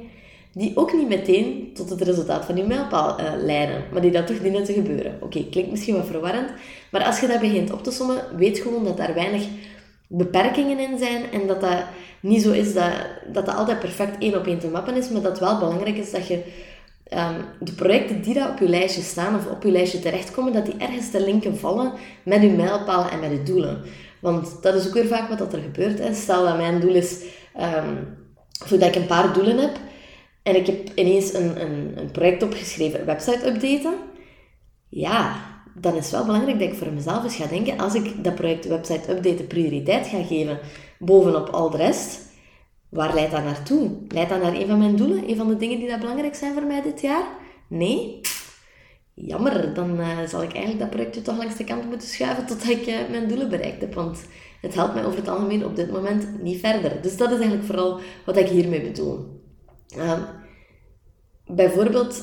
die 0.54 0.76
ook 0.76 0.92
niet 0.92 1.08
meteen 1.08 1.70
tot 1.74 1.90
het 1.90 2.00
resultaat 2.00 2.44
van 2.44 2.56
je 2.56 2.64
mijlpaal 2.64 3.20
uh, 3.20 3.32
leiden, 3.38 3.84
maar 3.92 4.00
die 4.00 4.10
dat 4.10 4.26
toch 4.26 4.38
dienen 4.38 4.64
te 4.64 4.72
gebeuren. 4.72 5.18
Oké, 5.20 5.44
klinkt 5.50 5.70
misschien 5.70 5.96
wat 5.96 6.06
verwarrend, 6.06 6.50
maar 6.90 7.04
als 7.04 7.20
je 7.20 7.26
dat 7.26 7.40
begint 7.40 7.72
op 7.72 7.82
te 7.82 7.90
sommen, 7.90 8.22
weet 8.36 8.58
gewoon 8.58 8.84
dat 8.84 8.96
daar 8.96 9.14
weinig 9.14 9.46
beperkingen 10.08 10.78
in 10.78 10.98
zijn 10.98 11.32
en 11.32 11.46
dat 11.46 11.60
dat 11.60 11.84
niet 12.20 12.42
zo 12.42 12.50
is 12.50 12.74
dat 12.74 12.92
dat, 13.32 13.46
dat 13.46 13.56
altijd 13.56 13.78
perfect 13.78 14.22
één 14.22 14.38
op 14.38 14.46
één 14.46 14.58
te 14.58 14.68
mappen 14.68 14.96
is, 14.96 15.08
maar 15.08 15.22
dat 15.22 15.38
wel 15.38 15.58
belangrijk 15.58 15.96
is 15.96 16.10
dat 16.10 16.26
je 16.26 16.42
um, 17.12 17.44
de 17.60 17.72
projecten 17.72 18.22
die 18.22 18.34
daar 18.34 18.50
op 18.50 18.58
je 18.58 18.68
lijstje 18.68 19.02
staan 19.02 19.36
of 19.36 19.46
op 19.46 19.62
je 19.62 19.70
lijstje 19.70 19.98
terechtkomen, 19.98 20.52
dat 20.52 20.66
die 20.66 20.76
ergens 20.78 21.10
te 21.10 21.24
linken 21.24 21.58
vallen 21.58 21.92
met 22.22 22.42
je 22.42 22.50
mijlpalen 22.50 23.10
en 23.10 23.20
met 23.20 23.30
je 23.30 23.42
doelen. 23.42 23.82
Want 24.20 24.62
dat 24.62 24.74
is 24.74 24.86
ook 24.86 24.94
weer 24.94 25.06
vaak 25.06 25.38
wat 25.38 25.52
er 25.52 25.60
gebeurt. 25.60 25.98
Hè. 25.98 26.14
Stel 26.14 26.44
dat 26.44 26.56
mijn 26.56 26.80
doel 26.80 26.94
is, 26.94 27.22
um, 27.60 28.16
dat 28.70 28.82
ik 28.82 28.94
een 28.94 29.06
paar 29.06 29.32
doelen 29.32 29.58
heb, 29.58 29.76
en 30.44 30.56
ik 30.56 30.66
heb 30.66 30.90
ineens 30.94 31.34
een, 31.34 31.60
een, 31.60 31.98
een 31.98 32.10
project 32.10 32.42
opgeschreven, 32.42 33.06
website 33.06 33.46
updaten. 33.46 33.94
Ja, 34.88 35.36
dan 35.74 35.94
is 35.94 36.04
het 36.04 36.10
wel 36.10 36.24
belangrijk 36.24 36.58
dat 36.58 36.68
ik 36.68 36.74
voor 36.74 36.92
mezelf 36.92 37.24
eens 37.24 37.36
ga 37.36 37.46
denken, 37.46 37.78
als 37.78 37.94
ik 37.94 38.24
dat 38.24 38.34
project 38.34 38.66
website 38.66 39.10
updaten 39.10 39.46
prioriteit 39.46 40.06
ga 40.06 40.22
geven 40.22 40.58
bovenop 40.98 41.48
al 41.48 41.70
de 41.70 41.76
rest, 41.76 42.20
waar 42.88 43.14
leidt 43.14 43.30
dat 43.30 43.44
naartoe? 43.44 43.90
Leidt 44.08 44.30
dat 44.30 44.42
naar 44.42 44.54
een 44.54 44.66
van 44.66 44.78
mijn 44.78 44.96
doelen? 44.96 45.28
Een 45.28 45.36
van 45.36 45.48
de 45.48 45.56
dingen 45.56 45.78
die 45.78 45.88
dat 45.88 46.00
belangrijk 46.00 46.34
zijn 46.34 46.52
voor 46.52 46.64
mij 46.64 46.82
dit 46.82 47.00
jaar? 47.00 47.26
Nee? 47.68 48.20
Jammer, 49.14 49.74
dan 49.74 50.00
uh, 50.00 50.18
zal 50.26 50.42
ik 50.42 50.52
eigenlijk 50.52 50.78
dat 50.78 50.90
projectje 50.90 51.22
toch 51.22 51.36
langs 51.36 51.56
de 51.56 51.64
kant 51.64 51.88
moeten 51.88 52.08
schuiven 52.08 52.46
totdat 52.46 52.68
ik 52.68 52.86
uh, 52.86 52.94
mijn 53.10 53.28
doelen 53.28 53.48
bereikt 53.48 53.80
heb. 53.80 53.94
Want 53.94 54.24
het 54.60 54.74
helpt 54.74 54.94
mij 54.94 55.04
over 55.04 55.18
het 55.18 55.28
algemeen 55.28 55.64
op 55.64 55.76
dit 55.76 55.90
moment 55.90 56.42
niet 56.42 56.60
verder. 56.60 57.02
Dus 57.02 57.16
dat 57.16 57.30
is 57.30 57.36
eigenlijk 57.36 57.66
vooral 57.66 58.00
wat 58.24 58.36
ik 58.36 58.48
hiermee 58.48 58.80
bedoel. 58.82 59.42
Uh, 59.96 60.18
bijvoorbeeld, 61.46 62.22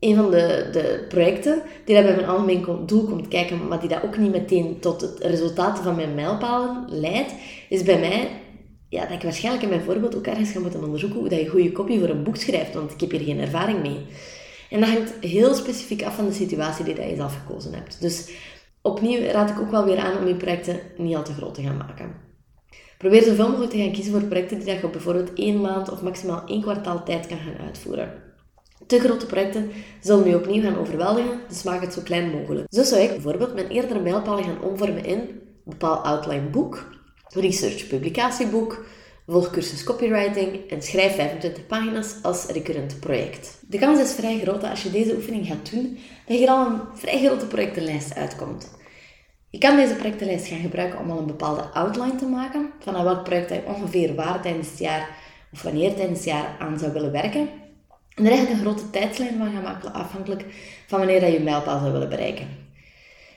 een 0.00 0.16
van 0.16 0.30
de, 0.30 0.68
de 0.72 1.04
projecten 1.08 1.62
die 1.84 1.94
dat 1.94 2.04
bij 2.04 2.14
mijn 2.14 2.28
algemeen 2.28 2.86
doel 2.86 3.04
komt 3.04 3.28
kijken, 3.28 3.68
maar 3.68 3.80
die 3.80 3.88
dat 3.88 4.02
ook 4.02 4.18
niet 4.18 4.32
meteen 4.32 4.80
tot 4.80 5.00
het 5.00 5.18
resultaat 5.18 5.78
van 5.78 5.96
mijn 5.96 6.14
mijlpalen 6.14 6.84
leidt, 6.88 7.34
is 7.68 7.82
bij 7.82 7.98
mij 7.98 8.28
ja, 8.88 9.02
dat 9.02 9.16
ik 9.16 9.22
waarschijnlijk 9.22 9.64
in 9.64 9.70
mijn 9.70 9.82
voorbeeld 9.82 10.16
ook 10.16 10.26
ergens 10.26 10.50
ga 10.50 10.60
moeten 10.60 10.84
onderzoeken 10.84 11.18
hoe 11.18 11.28
dat 11.28 11.40
je 11.40 11.48
goede 11.48 11.72
kopie 11.72 11.98
voor 11.98 12.08
een 12.08 12.22
boek 12.22 12.36
schrijft, 12.36 12.74
want 12.74 12.92
ik 12.92 13.00
heb 13.00 13.10
hier 13.10 13.20
geen 13.20 13.40
ervaring 13.40 13.82
mee. 13.82 14.06
En 14.70 14.80
dat 14.80 14.88
hangt 14.88 15.14
heel 15.20 15.54
specifiek 15.54 16.02
af 16.02 16.14
van 16.14 16.26
de 16.26 16.32
situatie 16.32 16.84
die 16.84 16.94
dat 16.94 17.08
je 17.08 17.16
zelf 17.16 17.36
gekozen 17.46 17.74
hebt. 17.74 18.00
Dus 18.00 18.30
opnieuw 18.82 19.24
raad 19.24 19.50
ik 19.50 19.60
ook 19.60 19.70
wel 19.70 19.84
weer 19.84 19.98
aan 19.98 20.18
om 20.18 20.26
je 20.26 20.34
projecten 20.34 20.80
niet 20.96 21.16
al 21.16 21.22
te 21.22 21.32
groot 21.32 21.54
te 21.54 21.62
gaan 21.62 21.76
maken. 21.76 22.14
Probeer 22.98 23.22
zoveel 23.22 23.48
mogelijk 23.48 23.70
te 23.70 23.78
gaan 23.78 23.92
kiezen 23.92 24.12
voor 24.12 24.22
projecten 24.22 24.58
die 24.58 24.66
dat 24.66 24.80
je 24.80 24.88
bijvoorbeeld 24.88 25.34
één 25.34 25.60
maand 25.60 25.90
of 25.90 26.02
maximaal 26.02 26.42
één 26.46 26.60
kwartaal 26.60 27.04
tijd 27.04 27.26
kan 27.26 27.38
gaan 27.38 27.66
uitvoeren. 27.66 28.12
Te 28.86 28.98
grote 28.98 29.26
projecten 29.26 29.70
zullen 30.00 30.28
je 30.28 30.36
opnieuw 30.36 30.62
gaan 30.62 30.78
overweldigen, 30.78 31.40
dus 31.48 31.62
maak 31.62 31.80
het 31.80 31.92
zo 31.92 32.00
klein 32.04 32.30
mogelijk. 32.30 32.66
Zo 32.70 32.82
zou 32.82 33.00
ik 33.00 33.10
bijvoorbeeld 33.10 33.54
mijn 33.54 33.68
eerdere 33.68 34.00
mijlpalen 34.00 34.44
gaan 34.44 34.62
omvormen 34.62 35.04
in 35.04 35.18
een 35.18 35.40
bepaald 35.64 36.04
outline 36.04 36.48
boek, 36.48 36.88
research 37.28 37.86
publicatieboek, 37.86 38.84
volgcursus 39.26 39.84
copywriting 39.84 40.70
en 40.70 40.82
schrijf 40.82 41.14
25 41.14 41.66
pagina's 41.66 42.14
als 42.22 42.46
recurrent 42.46 43.00
project. 43.00 43.58
De 43.68 43.78
kans 43.78 44.00
is 44.00 44.12
vrij 44.12 44.38
groot 44.38 44.60
dat 44.60 44.70
als 44.70 44.82
je 44.82 44.90
deze 44.90 45.14
oefening 45.14 45.46
gaat 45.46 45.70
doen, 45.70 45.98
dat 46.26 46.38
je 46.38 46.50
al 46.50 46.66
een 46.66 46.80
vrij 46.94 47.24
grote 47.24 47.46
projectenlijst 47.46 48.14
uitkomt. 48.14 48.75
Je 49.56 49.62
kan 49.62 49.76
deze 49.76 49.94
projectenlijst 49.94 50.46
gaan 50.46 50.60
gebruiken 50.60 50.98
om 50.98 51.10
al 51.10 51.18
een 51.18 51.26
bepaalde 51.26 51.62
outline 51.62 52.14
te 52.14 52.26
maken, 52.26 52.70
van 52.78 53.04
welk 53.04 53.24
project 53.24 53.50
je 53.50 53.62
ongeveer 53.66 54.14
waar 54.14 54.42
tijdens 54.42 54.68
het 54.68 54.78
jaar 54.78 55.08
of 55.52 55.62
wanneer 55.62 55.94
tijdens 55.94 56.18
het 56.18 56.28
jaar 56.28 56.56
aan 56.58 56.78
zou 56.78 56.92
willen 56.92 57.12
werken. 57.12 57.48
En 58.14 58.24
er 58.24 58.30
eigenlijk 58.30 58.50
een 58.50 58.66
grote 58.66 58.90
tijdslijn 58.90 59.38
van 59.38 59.52
gaan 59.52 59.62
maken, 59.62 59.92
afhankelijk 59.92 60.44
van 60.86 60.98
wanneer 60.98 61.24
je 61.24 61.32
je 61.32 61.40
mijlpaal 61.40 61.78
zou 61.78 61.92
willen 61.92 62.08
bereiken. 62.08 62.44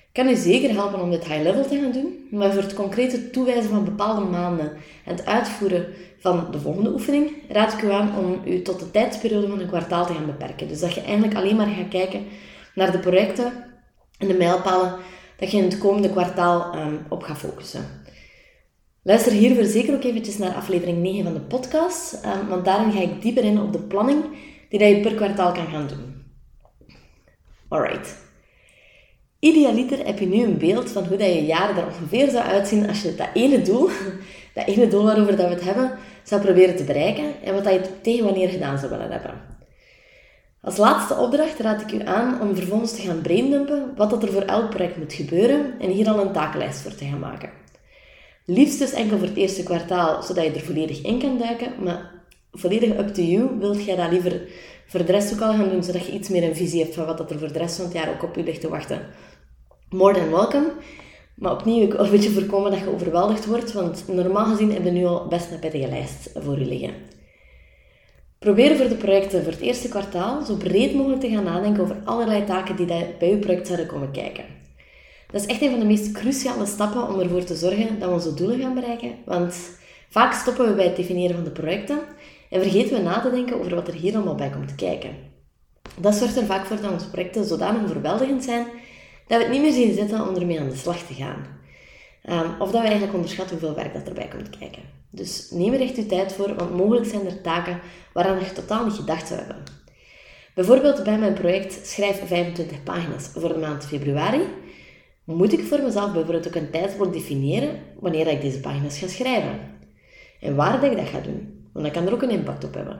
Ik 0.07 0.09
kan 0.13 0.27
u 0.27 0.35
zeker 0.35 0.69
helpen 0.69 1.01
om 1.01 1.11
dit 1.11 1.25
high 1.25 1.41
level 1.41 1.67
te 1.67 1.79
gaan 1.81 1.91
doen, 1.91 2.27
maar 2.31 2.53
voor 2.53 2.61
het 2.61 2.73
concrete 2.73 3.29
toewijzen 3.29 3.69
van 3.69 3.83
bepaalde 3.83 4.25
maanden 4.25 4.71
en 5.05 5.15
het 5.15 5.25
uitvoeren 5.25 5.87
van 6.19 6.47
de 6.51 6.59
volgende 6.59 6.91
oefening 6.91 7.31
raad 7.49 7.73
ik 7.73 7.81
u 7.81 7.91
aan 7.91 8.17
om 8.17 8.41
u 8.45 8.61
tot 8.61 8.79
de 8.79 8.91
tijdsperiode 8.91 9.47
van 9.47 9.59
een 9.59 9.67
kwartaal 9.67 10.05
te 10.05 10.13
gaan 10.13 10.25
beperken. 10.25 10.67
Dus 10.67 10.79
dat 10.79 10.93
je 10.93 11.01
eigenlijk 11.01 11.35
alleen 11.35 11.55
maar 11.55 11.67
gaat 11.67 11.87
kijken 11.89 12.25
naar 12.75 12.91
de 12.91 12.99
projecten 12.99 13.53
en 14.17 14.27
de 14.27 14.33
mijlpalen 14.33 14.99
dat 15.39 15.51
je 15.51 15.57
in 15.57 15.63
het 15.63 15.77
komende 15.77 16.09
kwartaal 16.09 16.75
um, 16.75 17.05
op 17.09 17.23
gaat 17.23 17.37
focussen. 17.37 17.85
Luister 19.03 19.31
hiervoor 19.31 19.63
zeker 19.63 19.93
ook 19.93 20.03
eventjes 20.03 20.37
naar 20.37 20.53
aflevering 20.53 20.97
9 20.97 21.23
van 21.23 21.33
de 21.33 21.39
podcast, 21.39 22.25
um, 22.25 22.47
want 22.47 22.65
daarin 22.65 22.91
ga 22.91 22.99
ik 22.99 23.21
dieper 23.21 23.43
in 23.43 23.61
op 23.61 23.73
de 23.73 23.79
planning 23.79 24.23
die 24.69 24.85
je 24.85 24.99
per 24.99 25.15
kwartaal 25.15 25.51
kan 25.51 25.67
gaan 25.67 25.87
doen. 25.87 26.23
Alright. 27.67 28.17
Idealiter 29.39 30.05
heb 30.05 30.19
je 30.19 30.25
nu 30.25 30.43
een 30.43 30.57
beeld 30.57 30.89
van 30.89 31.03
hoe 31.03 31.17
dat 31.17 31.33
je 31.33 31.45
jaar 31.45 31.77
er 31.77 31.85
ongeveer 31.85 32.29
zou 32.29 32.43
uitzien 32.43 32.87
als 32.87 33.01
je 33.01 33.15
dat 33.15 33.29
ene 33.33 33.61
doel, 33.61 33.89
dat 34.53 34.67
ene 34.67 34.87
doel 34.87 35.03
waarover 35.03 35.35
dat 35.35 35.47
we 35.47 35.53
het 35.53 35.63
hebben, 35.63 35.91
zou 36.23 36.41
proberen 36.41 36.75
te 36.75 36.83
bereiken 36.83 37.41
en 37.43 37.53
wat 37.53 37.63
dat 37.63 37.73
je 37.73 38.01
tegen 38.01 38.25
wanneer 38.25 38.49
gedaan 38.49 38.77
zou 38.77 38.91
willen 38.91 39.11
hebben. 39.11 39.58
Als 40.61 40.77
laatste 40.77 41.15
opdracht 41.15 41.59
raad 41.59 41.81
ik 41.81 41.91
u 41.91 42.05
aan 42.05 42.41
om 42.41 42.55
vervolgens 42.55 42.95
te 42.95 43.01
gaan 43.01 43.21
braindumpen 43.21 43.93
wat 43.95 44.09
dat 44.09 44.23
er 44.23 44.31
voor 44.31 44.41
elk 44.41 44.69
project 44.69 44.97
moet 44.97 45.13
gebeuren 45.13 45.79
en 45.79 45.89
hier 45.89 46.09
al 46.09 46.19
een 46.19 46.31
takenlijst 46.31 46.81
voor 46.81 46.95
te 46.95 47.05
gaan 47.05 47.19
maken. 47.19 47.49
Liefst 48.45 48.79
dus 48.79 48.91
enkel 48.91 49.17
voor 49.17 49.27
het 49.27 49.37
eerste 49.37 49.63
kwartaal, 49.63 50.23
zodat 50.23 50.43
je 50.43 50.51
er 50.51 50.59
volledig 50.59 51.01
in 51.01 51.19
kan 51.19 51.37
duiken, 51.37 51.83
maar 51.83 52.11
volledig 52.51 52.97
up 52.97 53.07
to 53.07 53.21
you. 53.21 53.59
Wilt 53.59 53.83
jij 53.83 53.95
dat 53.95 54.11
liever 54.11 54.41
voor 54.87 55.05
de 55.05 55.11
rest 55.11 55.33
ook 55.33 55.41
al 55.41 55.53
gaan 55.53 55.69
doen, 55.69 55.83
zodat 55.83 56.05
je 56.05 56.11
iets 56.11 56.29
meer 56.29 56.43
een 56.43 56.55
visie 56.55 56.81
hebt 56.83 56.95
van 56.95 57.05
wat 57.05 57.31
er 57.31 57.39
voor 57.39 57.53
de 57.53 57.59
rest 57.59 57.75
van 57.75 57.85
het 57.85 57.93
jaar 57.93 58.09
ook 58.09 58.23
op 58.23 58.35
je 58.35 58.43
ligt 58.43 58.61
te 58.61 58.69
wachten? 58.69 59.01
More 59.89 60.13
than 60.13 60.29
welcome. 60.29 60.71
Maar 61.35 61.51
opnieuw, 61.51 61.83
ik 61.83 61.91
wil 61.91 62.05
een 62.05 62.11
beetje 62.11 62.31
voorkomen 62.31 62.71
dat 62.71 62.79
je 62.79 62.93
overweldigd 62.93 63.45
wordt, 63.45 63.73
want 63.73 64.03
normaal 64.07 64.45
gezien 64.45 64.73
heb 64.73 64.83
je 64.83 64.91
nu 64.91 65.05
al 65.05 65.27
best 65.27 65.51
een 65.51 65.59
pittige 65.59 65.87
lijst 65.87 66.29
voor 66.35 66.59
je 66.59 66.65
liggen. 66.65 66.93
Probeer 68.39 68.77
voor 68.77 68.87
de 68.87 68.95
projecten 68.95 69.43
voor 69.43 69.51
het 69.51 69.61
eerste 69.61 69.89
kwartaal 69.89 70.45
zo 70.45 70.55
breed 70.55 70.93
mogelijk 70.93 71.21
te 71.21 71.29
gaan 71.29 71.43
nadenken 71.43 71.83
over 71.83 71.95
allerlei 72.03 72.45
taken 72.45 72.75
die 72.75 72.85
bij 72.85 73.29
je 73.29 73.37
project 73.37 73.67
zouden 73.67 73.87
komen 73.87 74.11
kijken. 74.11 74.43
Dat 75.31 75.41
is 75.41 75.47
echt 75.47 75.61
een 75.61 75.69
van 75.69 75.79
de 75.79 75.85
meest 75.85 76.11
cruciale 76.11 76.65
stappen 76.65 77.07
om 77.07 77.19
ervoor 77.19 77.43
te 77.43 77.55
zorgen 77.55 77.99
dat 77.99 78.09
we 78.09 78.15
onze 78.15 78.33
doelen 78.33 78.59
gaan 78.59 78.73
bereiken, 78.73 79.15
want 79.25 79.55
vaak 80.09 80.33
stoppen 80.33 80.67
we 80.67 80.73
bij 80.73 80.85
het 80.85 80.95
definiëren 80.95 81.35
van 81.35 81.43
de 81.43 81.51
projecten 81.51 81.99
en 82.49 82.61
vergeten 82.61 82.97
we 82.97 83.03
na 83.03 83.21
te 83.21 83.29
denken 83.29 83.59
over 83.59 83.75
wat 83.75 83.87
er 83.87 83.93
hier 83.93 84.15
allemaal 84.15 84.35
bij 84.35 84.49
komt 84.49 84.75
kijken. 84.75 85.15
Dat 85.97 86.15
zorgt 86.15 86.37
er 86.37 86.45
vaak 86.45 86.65
voor 86.65 86.81
dat 86.81 86.91
onze 86.91 87.09
projecten 87.09 87.45
zodanig 87.45 87.83
overweldigend 87.83 88.43
zijn 88.43 88.65
dat 89.27 89.37
we 89.37 89.43
het 89.43 89.53
niet 89.53 89.61
meer 89.61 89.73
zien 89.73 89.93
zitten 89.93 90.27
om 90.27 90.35
ermee 90.35 90.59
aan 90.59 90.69
de 90.69 90.75
slag 90.75 90.97
te 90.97 91.13
gaan. 91.13 91.45
Um, 92.29 92.61
of 92.61 92.71
dat 92.71 92.81
we 92.81 92.87
eigenlijk 92.87 93.13
onderschatten 93.13 93.59
hoeveel 93.59 93.75
werk 93.75 93.93
dat 93.93 94.07
erbij 94.07 94.27
komt 94.27 94.57
kijken. 94.57 94.98
Dus 95.11 95.49
neem 95.51 95.73
er 95.73 95.81
echt 95.81 95.97
uw 95.97 96.05
tijd 96.05 96.33
voor, 96.33 96.55
want 96.55 96.75
mogelijk 96.75 97.05
zijn 97.05 97.25
er 97.25 97.41
taken 97.41 97.79
waaraan 98.13 98.39
je 98.39 98.51
totaal 98.51 98.85
niet 98.85 98.93
gedacht 98.93 99.27
zou 99.27 99.39
hebben. 99.39 99.63
Bijvoorbeeld 100.55 101.03
bij 101.03 101.17
mijn 101.17 101.33
project 101.33 101.87
Schrijf 101.87 102.27
25 102.27 102.83
pagina's 102.83 103.29
voor 103.33 103.53
de 103.53 103.59
maand 103.59 103.85
februari, 103.85 104.41
moet 105.23 105.53
ik 105.53 105.65
voor 105.65 105.81
mezelf 105.81 106.11
bijvoorbeeld 106.11 106.47
ook 106.47 106.55
een 106.55 106.71
tijdsblok 106.71 107.13
definiëren 107.13 107.79
wanneer 107.99 108.27
ik 108.27 108.41
deze 108.41 108.59
pagina's 108.59 108.97
ga 108.97 109.07
schrijven. 109.07 109.59
En 110.39 110.55
waar 110.55 110.81
dat 110.81 110.91
ik 110.91 110.97
dat 110.97 111.07
ga 111.07 111.19
doen. 111.19 111.69
Want 111.73 111.85
dat 111.85 111.93
kan 111.93 112.07
er 112.07 112.13
ook 112.13 112.21
een 112.21 112.29
impact 112.29 112.63
op 112.63 112.73
hebben. 112.73 112.99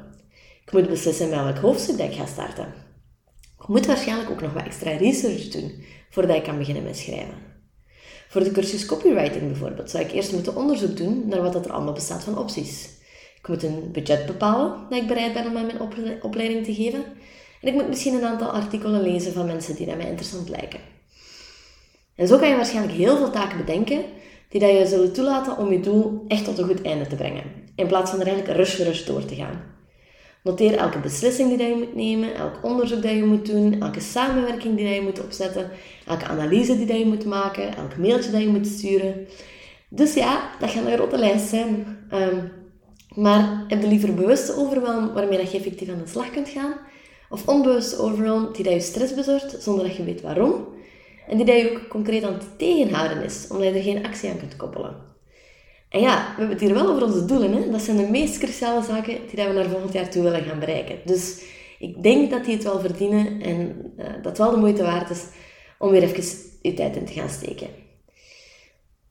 Ik 0.66 0.72
moet 0.72 0.90
beslissen 0.90 1.30
met 1.30 1.40
welk 1.40 1.58
hoofdstuk 1.58 1.98
ik 1.98 2.14
ga 2.14 2.26
starten. 2.26 2.74
Ik 3.60 3.68
moet 3.68 3.86
waarschijnlijk 3.86 4.30
ook 4.30 4.42
nog 4.42 4.54
wat 4.54 4.66
extra 4.66 4.92
research 4.92 5.48
doen 5.48 5.84
voordat 6.10 6.36
ik 6.36 6.44
kan 6.44 6.58
beginnen 6.58 6.84
met 6.84 6.98
schrijven. 6.98 7.38
Voor 8.30 8.44
de 8.44 8.52
cursus 8.52 8.86
copywriting 8.86 9.48
bijvoorbeeld 9.48 9.90
zou 9.90 10.04
ik 10.04 10.12
eerst 10.12 10.32
moeten 10.34 10.56
onderzoek 10.56 10.98
doen 10.98 11.24
naar 11.28 11.42
wat 11.42 11.66
er 11.66 11.72
allemaal 11.72 11.94
bestaat 11.94 12.24
van 12.24 12.38
opties. 12.38 12.90
Ik 13.38 13.48
moet 13.48 13.64
een 13.64 13.92
budget 13.92 14.26
bepalen 14.26 14.74
dat 14.90 15.00
ik 15.00 15.08
bereid 15.08 15.34
ben 15.34 15.46
om 15.46 15.58
aan 15.58 15.66
mijn 15.66 16.22
opleiding 16.22 16.66
te 16.66 16.74
geven. 16.74 17.04
En 17.62 17.68
ik 17.68 17.74
moet 17.74 17.88
misschien 17.88 18.14
een 18.14 18.26
aantal 18.26 18.50
artikelen 18.50 19.02
lezen 19.02 19.34
van 19.34 19.46
mensen 19.46 19.76
die 19.76 19.96
mij 19.96 20.10
interessant 20.10 20.50
lijken. 20.50 20.80
En 22.16 22.28
zo 22.28 22.38
kan 22.38 22.50
je 22.50 22.56
waarschijnlijk 22.56 22.98
heel 22.98 23.18
veel 23.18 23.32
taken 23.32 23.58
bedenken 23.58 24.04
die 24.50 24.60
dat 24.60 24.70
je 24.70 24.88
zullen 24.88 25.14
toelaten 25.14 25.58
om 25.58 25.72
je 25.72 25.80
doel 25.80 26.26
echt 26.28 26.46
tot 26.46 26.58
een 26.58 26.68
goed 26.68 26.82
einde 26.82 27.08
te 27.08 27.16
brengen, 27.16 27.44
in 27.76 27.88
plaats 27.88 28.12
van 28.12 28.20
er 28.20 28.28
eigenlijk 28.28 28.58
rush 28.58 28.78
rush 28.78 29.06
door 29.06 29.26
te 29.26 29.36
gaan. 29.36 29.79
Noteer 30.44 30.76
elke 30.76 31.00
beslissing 31.00 31.58
die 31.58 31.68
je 31.68 31.76
moet 31.76 31.96
nemen, 31.96 32.36
elk 32.36 32.60
onderzoek 32.62 33.02
dat 33.02 33.12
je 33.12 33.24
moet 33.24 33.46
doen, 33.46 33.82
elke 33.82 34.00
samenwerking 34.00 34.78
die 34.78 34.88
je 34.88 35.02
moet 35.02 35.24
opzetten, 35.24 35.70
elke 36.08 36.26
analyse 36.26 36.86
die 36.86 36.98
je 36.98 37.06
moet 37.06 37.26
maken, 37.26 37.76
elk 37.76 37.98
mailtje 37.98 38.32
dat 38.32 38.42
je 38.42 38.48
moet 38.48 38.68
sturen. 38.68 39.28
Dus 39.90 40.14
ja, 40.14 40.50
dat 40.60 40.70
gaat 40.70 40.86
een 40.86 40.94
grote 40.94 41.18
lijst 41.18 41.48
zijn. 41.48 41.98
Ehm, 42.10 42.38
maar 43.16 43.66
heb 43.68 43.82
je 43.82 43.88
liever 43.88 44.14
bewuste 44.14 44.56
overwhelm 44.56 45.14
waarmee 45.14 45.38
dat 45.38 45.52
je 45.52 45.58
effectief 45.58 45.90
aan 45.90 46.02
de 46.04 46.10
slag 46.10 46.30
kunt 46.30 46.50
gaan? 46.50 46.74
Of 47.30 47.48
onbewuste 47.48 48.02
overwhelm 48.02 48.50
die 48.54 48.64
dat 48.64 48.74
je 48.74 48.80
stress 48.80 49.14
bezorgt 49.14 49.56
zonder 49.60 49.88
dat 49.88 49.96
je 49.96 50.04
weet 50.04 50.22
waarom? 50.22 50.68
En 51.28 51.38
die 51.38 51.46
dat 51.46 51.56
je 51.56 51.72
ook 51.72 51.88
concreet 51.88 52.24
aan 52.24 52.34
het 52.34 52.58
tegenhouden 52.58 53.24
is, 53.24 53.48
omdat 53.50 53.68
je 53.68 53.74
er 53.74 53.84
geen 53.84 54.06
actie 54.06 54.30
aan 54.30 54.38
kunt 54.38 54.56
koppelen. 54.56 55.09
En 55.90 56.02
ja, 56.02 56.16
we 56.16 56.40
hebben 56.40 56.50
het 56.50 56.60
hier 56.60 56.74
wel 56.74 56.88
over 56.90 57.04
onze 57.04 57.26
doelen. 57.26 57.54
Hè? 57.54 57.70
Dat 57.72 57.82
zijn 57.82 57.98
de 57.98 58.08
meest 58.10 58.38
cruciale 58.38 58.84
zaken 58.84 59.18
die 59.32 59.46
we 59.46 59.54
naar 59.54 59.70
volgend 59.70 59.94
jaar 59.94 60.10
toe 60.10 60.24
willen 60.24 60.44
gaan 60.44 60.60
bereiken. 60.60 61.00
Dus 61.06 61.42
ik 61.80 62.04
denk 62.04 62.32
dat 62.32 62.46
die 62.46 62.54
het 62.54 62.64
wel 62.64 62.80
verdienen 62.80 63.42
en 63.42 63.94
uh, 63.98 64.06
dat 64.06 64.26
het 64.26 64.38
wel 64.38 64.52
de 64.52 64.58
moeite 64.58 64.84
waard 64.84 65.10
is 65.10 65.24
om 65.78 65.90
weer 65.90 66.04
even 66.04 66.24
je 66.62 66.74
tijd 66.74 66.96
in 66.96 67.06
te 67.06 67.14
gaan 67.14 67.30
steken. 67.30 67.68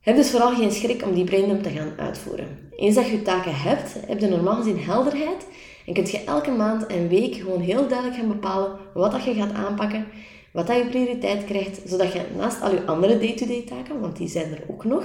Heb 0.00 0.16
dus 0.16 0.30
vooral 0.30 0.54
geen 0.54 0.72
schrik 0.72 1.04
om 1.04 1.14
die 1.14 1.24
braindump 1.24 1.62
te 1.62 1.70
gaan 1.70 1.92
uitvoeren. 1.96 2.70
Eens 2.76 2.94
dat 2.94 3.06
je 3.06 3.12
je 3.12 3.22
taken 3.22 3.54
hebt, 3.54 3.94
heb 4.06 4.20
je 4.20 4.28
normaal 4.28 4.56
gezien 4.56 4.78
helderheid 4.78 5.46
en 5.86 5.94
kun 5.94 6.06
je 6.06 6.24
elke 6.24 6.50
maand 6.50 6.86
en 6.86 7.08
week 7.08 7.34
gewoon 7.34 7.60
heel 7.60 7.88
duidelijk 7.88 8.18
gaan 8.18 8.28
bepalen 8.28 8.78
wat 8.94 9.12
dat 9.12 9.24
je 9.24 9.34
gaat 9.34 9.52
aanpakken, 9.52 10.06
wat 10.52 10.66
dat 10.66 10.76
je 10.76 10.86
prioriteit 10.86 11.44
krijgt, 11.44 11.80
zodat 11.84 12.12
je 12.12 12.20
naast 12.36 12.62
al 12.62 12.72
je 12.72 12.86
andere 12.86 13.18
day-to-day 13.18 13.64
taken, 13.68 14.00
want 14.00 14.16
die 14.16 14.28
zijn 14.28 14.52
er 14.52 14.62
ook 14.68 14.84
nog, 14.84 15.04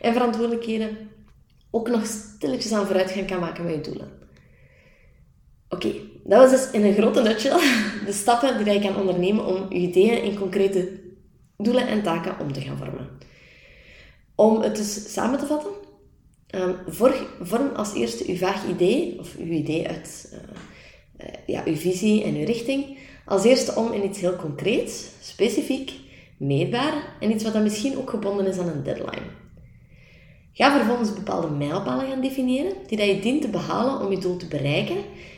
en 0.00 0.12
verantwoordelijkheden, 0.12 0.96
ook 1.70 1.88
nog 1.88 2.06
stilletjes 2.06 2.72
aan 2.72 2.86
vooruitgang 2.86 3.26
kan 3.26 3.40
maken 3.40 3.64
met 3.64 3.74
je 3.74 3.80
doelen. 3.80 4.08
Oké, 5.68 5.92
dat 6.24 6.40
was 6.40 6.50
dus 6.50 6.70
in 6.70 6.84
een 6.84 6.94
grote 6.94 7.22
nutshell 7.22 7.58
de 8.06 8.12
stappen 8.12 8.64
die 8.64 8.72
je 8.72 8.80
kan 8.80 8.96
ondernemen 8.96 9.46
om 9.46 9.72
je 9.72 9.78
ideeën 9.78 10.22
in 10.22 10.38
concrete 10.38 11.00
doelen 11.56 11.86
en 11.86 12.02
taken 12.02 12.40
om 12.40 12.52
te 12.52 12.60
gaan 12.60 12.76
vormen. 12.76 13.08
Om 14.34 14.60
het 14.60 14.76
dus 14.76 15.12
samen 15.12 15.38
te 15.38 15.46
vatten, 15.46 15.70
um, 16.50 16.76
vorm 17.40 17.68
als 17.74 17.94
eerste 17.94 18.24
uw 18.26 18.36
vaag 18.36 18.68
idee, 18.68 19.18
of 19.18 19.36
uw 19.36 19.52
idee 19.52 19.88
uit 19.88 20.32
uh, 21.20 21.28
ja, 21.46 21.62
uw 21.64 21.76
visie 21.76 22.24
en 22.24 22.34
uw 22.34 22.44
richting, 22.44 22.98
als 23.24 23.44
eerste 23.44 23.74
om 23.74 23.92
in 23.92 24.04
iets 24.04 24.20
heel 24.20 24.36
concreets, 24.36 25.06
specifiek, 25.20 25.92
meetbaar 26.36 27.16
en 27.20 27.30
iets 27.30 27.44
wat 27.44 27.52
dan 27.52 27.62
misschien 27.62 27.98
ook 27.98 28.10
gebonden 28.10 28.46
is 28.46 28.58
aan 28.58 28.68
een 28.68 28.82
deadline. 28.82 29.26
Ga 30.56 30.76
vervolgens 30.76 31.14
bepaalde 31.14 31.50
mijlpalen 31.50 32.06
gaan 32.06 32.20
definiëren 32.20 32.72
die 32.86 32.98
dat 32.98 33.06
je 33.06 33.20
dient 33.20 33.42
te 33.42 33.48
behalen 33.48 34.00
om 34.00 34.10
je 34.10 34.18
doel 34.18 34.36
te 34.36 34.46
bereiken 34.46 34.96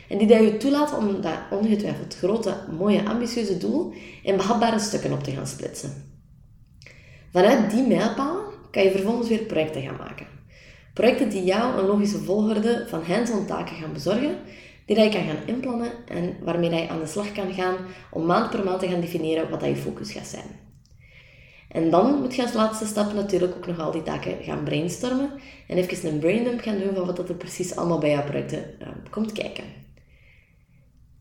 en 0.09 0.17
die 0.17 0.27
dat 0.27 0.39
je 0.39 0.57
toelaat 0.57 0.97
om 0.97 1.21
dat 1.21 1.37
ongetwijfeld 1.51 2.15
grote, 2.15 2.57
mooie, 2.77 3.05
ambitieuze 3.05 3.57
doel 3.57 3.93
in 4.23 4.37
behapbare 4.37 4.79
stukken 4.79 5.11
op 5.11 5.23
te 5.23 5.31
gaan 5.31 5.47
splitsen. 5.47 6.19
Vanuit 7.31 7.71
die 7.71 7.87
mijlpalen 7.87 8.43
kan 8.71 8.83
je 8.83 8.91
vervolgens 8.91 9.29
weer 9.29 9.39
projecten 9.39 9.81
gaan 9.81 9.97
maken. 9.97 10.27
Projecten 10.93 11.29
die 11.29 11.43
jou 11.43 11.79
een 11.79 11.85
logische 11.85 12.19
volgorde 12.19 12.85
van 12.87 13.03
hands-on 13.03 13.45
taken 13.45 13.75
gaan 13.75 13.93
bezorgen, 13.93 14.37
die 14.85 14.95
dat 14.95 15.05
je 15.05 15.11
kan 15.11 15.27
gaan 15.27 15.47
inplannen 15.47 15.91
en 16.07 16.35
waarmee 16.43 16.69
dat 16.69 16.79
je 16.79 16.89
aan 16.89 16.99
de 16.99 17.07
slag 17.07 17.31
kan 17.31 17.53
gaan 17.53 17.75
om 18.11 18.25
maand 18.25 18.49
per 18.49 18.63
maand 18.63 18.79
te 18.79 18.87
gaan 18.87 19.01
definiëren 19.01 19.49
wat 19.49 19.59
dat 19.59 19.69
je 19.69 19.75
focus 19.75 20.11
gaat 20.11 20.27
zijn. 20.27 20.68
En 21.69 21.89
dan 21.89 22.19
moet 22.21 22.35
je 22.35 22.41
als 22.41 22.53
laatste 22.53 22.85
stap 22.85 23.13
natuurlijk 23.13 23.55
ook 23.55 23.67
nog 23.67 23.79
al 23.79 23.91
die 23.91 24.03
taken 24.03 24.37
gaan 24.41 24.63
brainstormen 24.63 25.31
en 25.67 25.77
even 25.77 26.09
een 26.09 26.19
braindump 26.19 26.61
gaan 26.61 26.79
doen 26.79 26.95
van 26.95 27.05
wat 27.05 27.15
dat 27.15 27.29
er 27.29 27.35
precies 27.35 27.75
allemaal 27.75 27.99
bij 27.99 28.09
jouw 28.09 28.23
projecten 28.23 28.63
uh, 28.81 28.87
komt 29.09 29.31
kijken. 29.31 29.63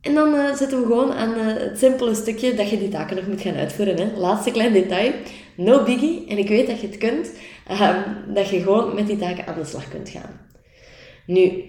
En 0.00 0.14
dan 0.14 0.34
uh, 0.34 0.54
zitten 0.54 0.80
we 0.80 0.86
gewoon 0.86 1.12
aan 1.12 1.30
uh, 1.30 1.46
het 1.46 1.78
simpele 1.78 2.14
stukje 2.14 2.54
dat 2.54 2.70
je 2.70 2.78
die 2.78 2.88
taken 2.88 3.16
nog 3.16 3.26
moet 3.26 3.40
gaan 3.40 3.54
uitvoeren. 3.54 3.96
Hè. 3.96 4.16
Laatste 4.16 4.50
klein 4.50 4.72
detail, 4.72 5.12
no 5.54 5.84
biggie, 5.84 6.26
en 6.28 6.38
ik 6.38 6.48
weet 6.48 6.66
dat 6.66 6.80
je 6.80 6.86
het 6.86 6.98
kunt, 6.98 7.32
ehm, 7.66 8.02
dat 8.34 8.48
je 8.48 8.60
gewoon 8.60 8.94
met 8.94 9.06
die 9.06 9.16
taken 9.16 9.46
aan 9.46 9.58
de 9.58 9.64
slag 9.64 9.88
kunt 9.88 10.08
gaan. 10.08 10.40
Nu, 11.26 11.64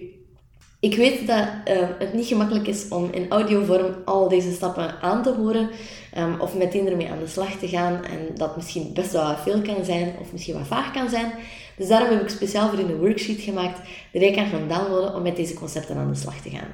ik 0.80 0.94
weet 0.94 1.26
dat 1.26 1.46
uh, 1.68 1.88
het 1.98 2.12
niet 2.14 2.26
gemakkelijk 2.26 2.66
is 2.66 2.88
om 2.88 3.08
in 3.12 3.28
audiovorm 3.28 3.94
al 4.04 4.28
deze 4.28 4.52
stappen 4.52 5.00
aan 5.00 5.22
te 5.22 5.30
horen 5.32 5.70
um, 6.18 6.40
of 6.40 6.54
meteen 6.54 6.88
ermee 6.88 7.10
aan 7.10 7.18
de 7.18 7.26
slag 7.26 7.52
te 7.52 7.68
gaan 7.68 8.04
en 8.04 8.18
dat 8.34 8.56
misschien 8.56 8.92
best 8.94 9.12
wel 9.12 9.36
veel 9.36 9.62
kan 9.62 9.84
zijn 9.84 10.14
of 10.20 10.32
misschien 10.32 10.54
wat 10.54 10.66
vaag 10.66 10.92
kan 10.92 11.08
zijn. 11.08 11.32
Dus 11.76 11.88
daarom 11.88 12.10
heb 12.10 12.22
ik 12.22 12.28
speciaal 12.28 12.68
voor 12.68 12.78
een 12.78 12.96
worksheet 12.96 13.40
gemaakt 13.40 13.80
die 14.12 14.24
je 14.24 14.34
kan 14.34 14.46
gaan 14.46 14.68
downloaden 14.68 15.14
om 15.14 15.22
met 15.22 15.36
deze 15.36 15.54
concepten 15.54 15.96
aan 15.96 16.12
de 16.12 16.18
slag 16.18 16.40
te 16.40 16.50
gaan. 16.50 16.68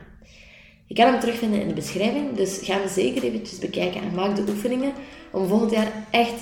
Je 0.87 0.95
kan 0.95 1.07
hem 1.07 1.21
terugvinden 1.21 1.61
in 1.61 1.69
de 1.69 1.75
beschrijving, 1.75 2.37
dus 2.37 2.59
ga 2.63 2.79
hem 2.79 2.89
zeker 2.89 3.23
eventjes 3.23 3.59
bekijken 3.59 4.03
en 4.03 4.15
maak 4.15 4.37
de 4.37 4.45
oefeningen 4.49 4.93
om 5.31 5.49
volgend 5.49 5.71
jaar 5.71 5.93
echt 6.11 6.35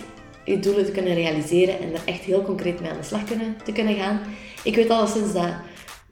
je 0.45 0.59
doelen 0.59 0.85
te 0.85 0.93
kunnen 0.93 1.15
realiseren 1.15 1.81
en 1.81 1.95
er 1.95 2.01
echt 2.05 2.21
heel 2.21 2.43
concreet 2.43 2.81
mee 2.81 2.91
aan 2.91 2.97
de 2.97 3.03
slag 3.03 3.25
kunnen, 3.25 3.57
te 3.65 3.73
kunnen 3.73 3.95
gaan. 3.95 4.21
Ik 4.63 4.75
weet 4.75 4.91
al 4.91 5.07
sinds 5.07 5.33
dat 5.33 5.53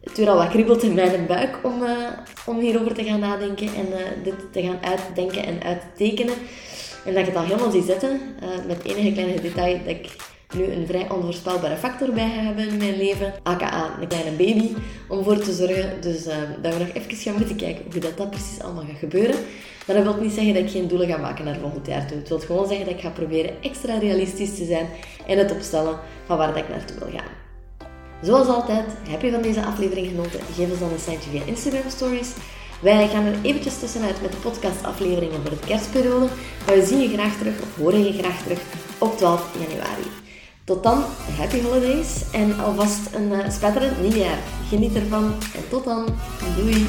het 0.05 0.17
weer 0.17 0.31
al 0.31 0.37
wat 0.37 0.49
kriebelt 0.49 0.83
in 0.83 0.95
mijn 0.95 1.27
buik 1.27 1.59
om, 1.63 1.83
uh, 1.83 1.91
om 2.47 2.59
hierover 2.59 2.95
te 2.95 3.05
gaan 3.05 3.21
nadenken 3.21 3.67
en 3.67 3.87
uh, 3.89 4.25
dit 4.25 4.35
te 4.53 4.63
gaan 4.63 4.79
uitdenken 4.83 5.47
en 5.47 5.63
uittekenen. 5.63 6.35
En 7.05 7.13
dat 7.13 7.21
ik 7.21 7.27
het 7.27 7.37
al 7.37 7.45
helemaal 7.45 7.71
zie 7.71 7.83
zitten, 7.83 8.21
uh, 8.43 8.49
met 8.67 8.85
enige 8.85 9.13
kleine 9.13 9.41
detail 9.41 9.79
dat 9.79 9.95
ik 9.95 10.17
nu 10.55 10.65
een 10.65 10.87
vrij 10.87 11.11
onvoorspelbare 11.11 11.77
factor 11.77 12.13
bij 12.13 12.29
hebben 12.29 12.69
in 12.69 12.77
mijn 12.77 12.97
leven, 12.97 13.33
aka 13.43 13.91
een 14.01 14.09
kleine 14.09 14.31
baby, 14.31 14.71
om 15.09 15.25
voor 15.25 15.39
te 15.39 15.53
zorgen. 15.53 16.01
Dus 16.01 16.25
dat 16.63 16.75
we 16.75 16.85
nog 16.85 16.95
even 16.95 17.17
gaan 17.17 17.35
moeten 17.37 17.57
kijken 17.57 17.85
hoe 17.93 18.01
dat, 18.01 18.17
dat 18.17 18.31
precies 18.31 18.61
allemaal 18.61 18.85
gaat 18.85 18.99
gebeuren. 18.99 19.37
Maar 19.87 19.97
dat 19.97 20.05
wil 20.05 20.23
niet 20.23 20.33
zeggen 20.33 20.55
dat 20.55 20.63
ik 20.63 20.71
geen 20.71 20.89
doelen 20.89 21.09
ga 21.09 21.17
maken 21.17 21.45
naar 21.45 21.59
volgend 21.61 21.87
jaar 21.87 22.07
toe. 22.07 22.17
Het 22.17 22.29
wil 22.29 22.39
gewoon 22.39 22.69
zeggen 22.69 22.85
dat 22.85 22.95
ik 22.95 23.01
ga 23.01 23.09
proberen 23.09 23.63
extra 23.63 23.99
realistisch 23.99 24.57
te 24.57 24.65
zijn 24.65 24.87
en 25.27 25.39
het 25.39 25.53
opstellen 25.53 25.99
van 26.27 26.37
waar 26.37 26.49
dat 26.49 26.57
ik 26.57 26.69
naartoe 26.69 26.99
wil 26.99 27.11
gaan. 27.11 27.42
Zoals 28.23 28.47
altijd, 28.47 28.85
heb 29.09 29.23
je 29.23 29.31
van 29.31 29.43
deze 29.43 29.65
aflevering 29.65 30.07
genoten? 30.09 30.41
Geef 30.55 30.71
ons 30.71 30.79
dan 30.79 30.93
een 30.93 30.99
seintje 30.99 31.31
via 31.31 31.45
Instagram 31.45 31.91
Stories. 31.91 32.31
Wij 32.81 33.09
gaan 33.09 33.25
er 33.25 33.35
eventjes 33.43 33.79
tussenuit 33.79 34.23
met 34.23 34.33
de 34.33 34.39
podcastafleveringen 34.39 35.41
voor 35.41 35.51
de 35.51 35.67
kerstperiode. 35.67 36.27
Maar 36.67 36.75
we 36.75 36.87
zien 36.87 37.01
je 37.01 37.09
graag 37.09 37.39
terug, 37.39 37.61
of 37.63 37.77
horen 37.77 38.05
je 38.05 38.13
graag 38.13 38.43
terug, 38.43 38.61
op 38.99 39.17
12 39.17 39.49
januari. 39.69 40.07
Tot 40.65 40.83
dan, 40.83 41.05
happy 41.39 41.63
holidays 41.63 42.31
en 42.33 42.61
alvast 42.61 43.15
een 43.15 43.33
uh, 43.33 43.51
spetterend 43.51 44.01
nieuwjaar. 44.01 44.39
Geniet 44.69 44.95
ervan 44.95 45.25
en 45.55 45.69
tot 45.69 45.85
dan. 45.85 46.07
Doei! 46.57 46.87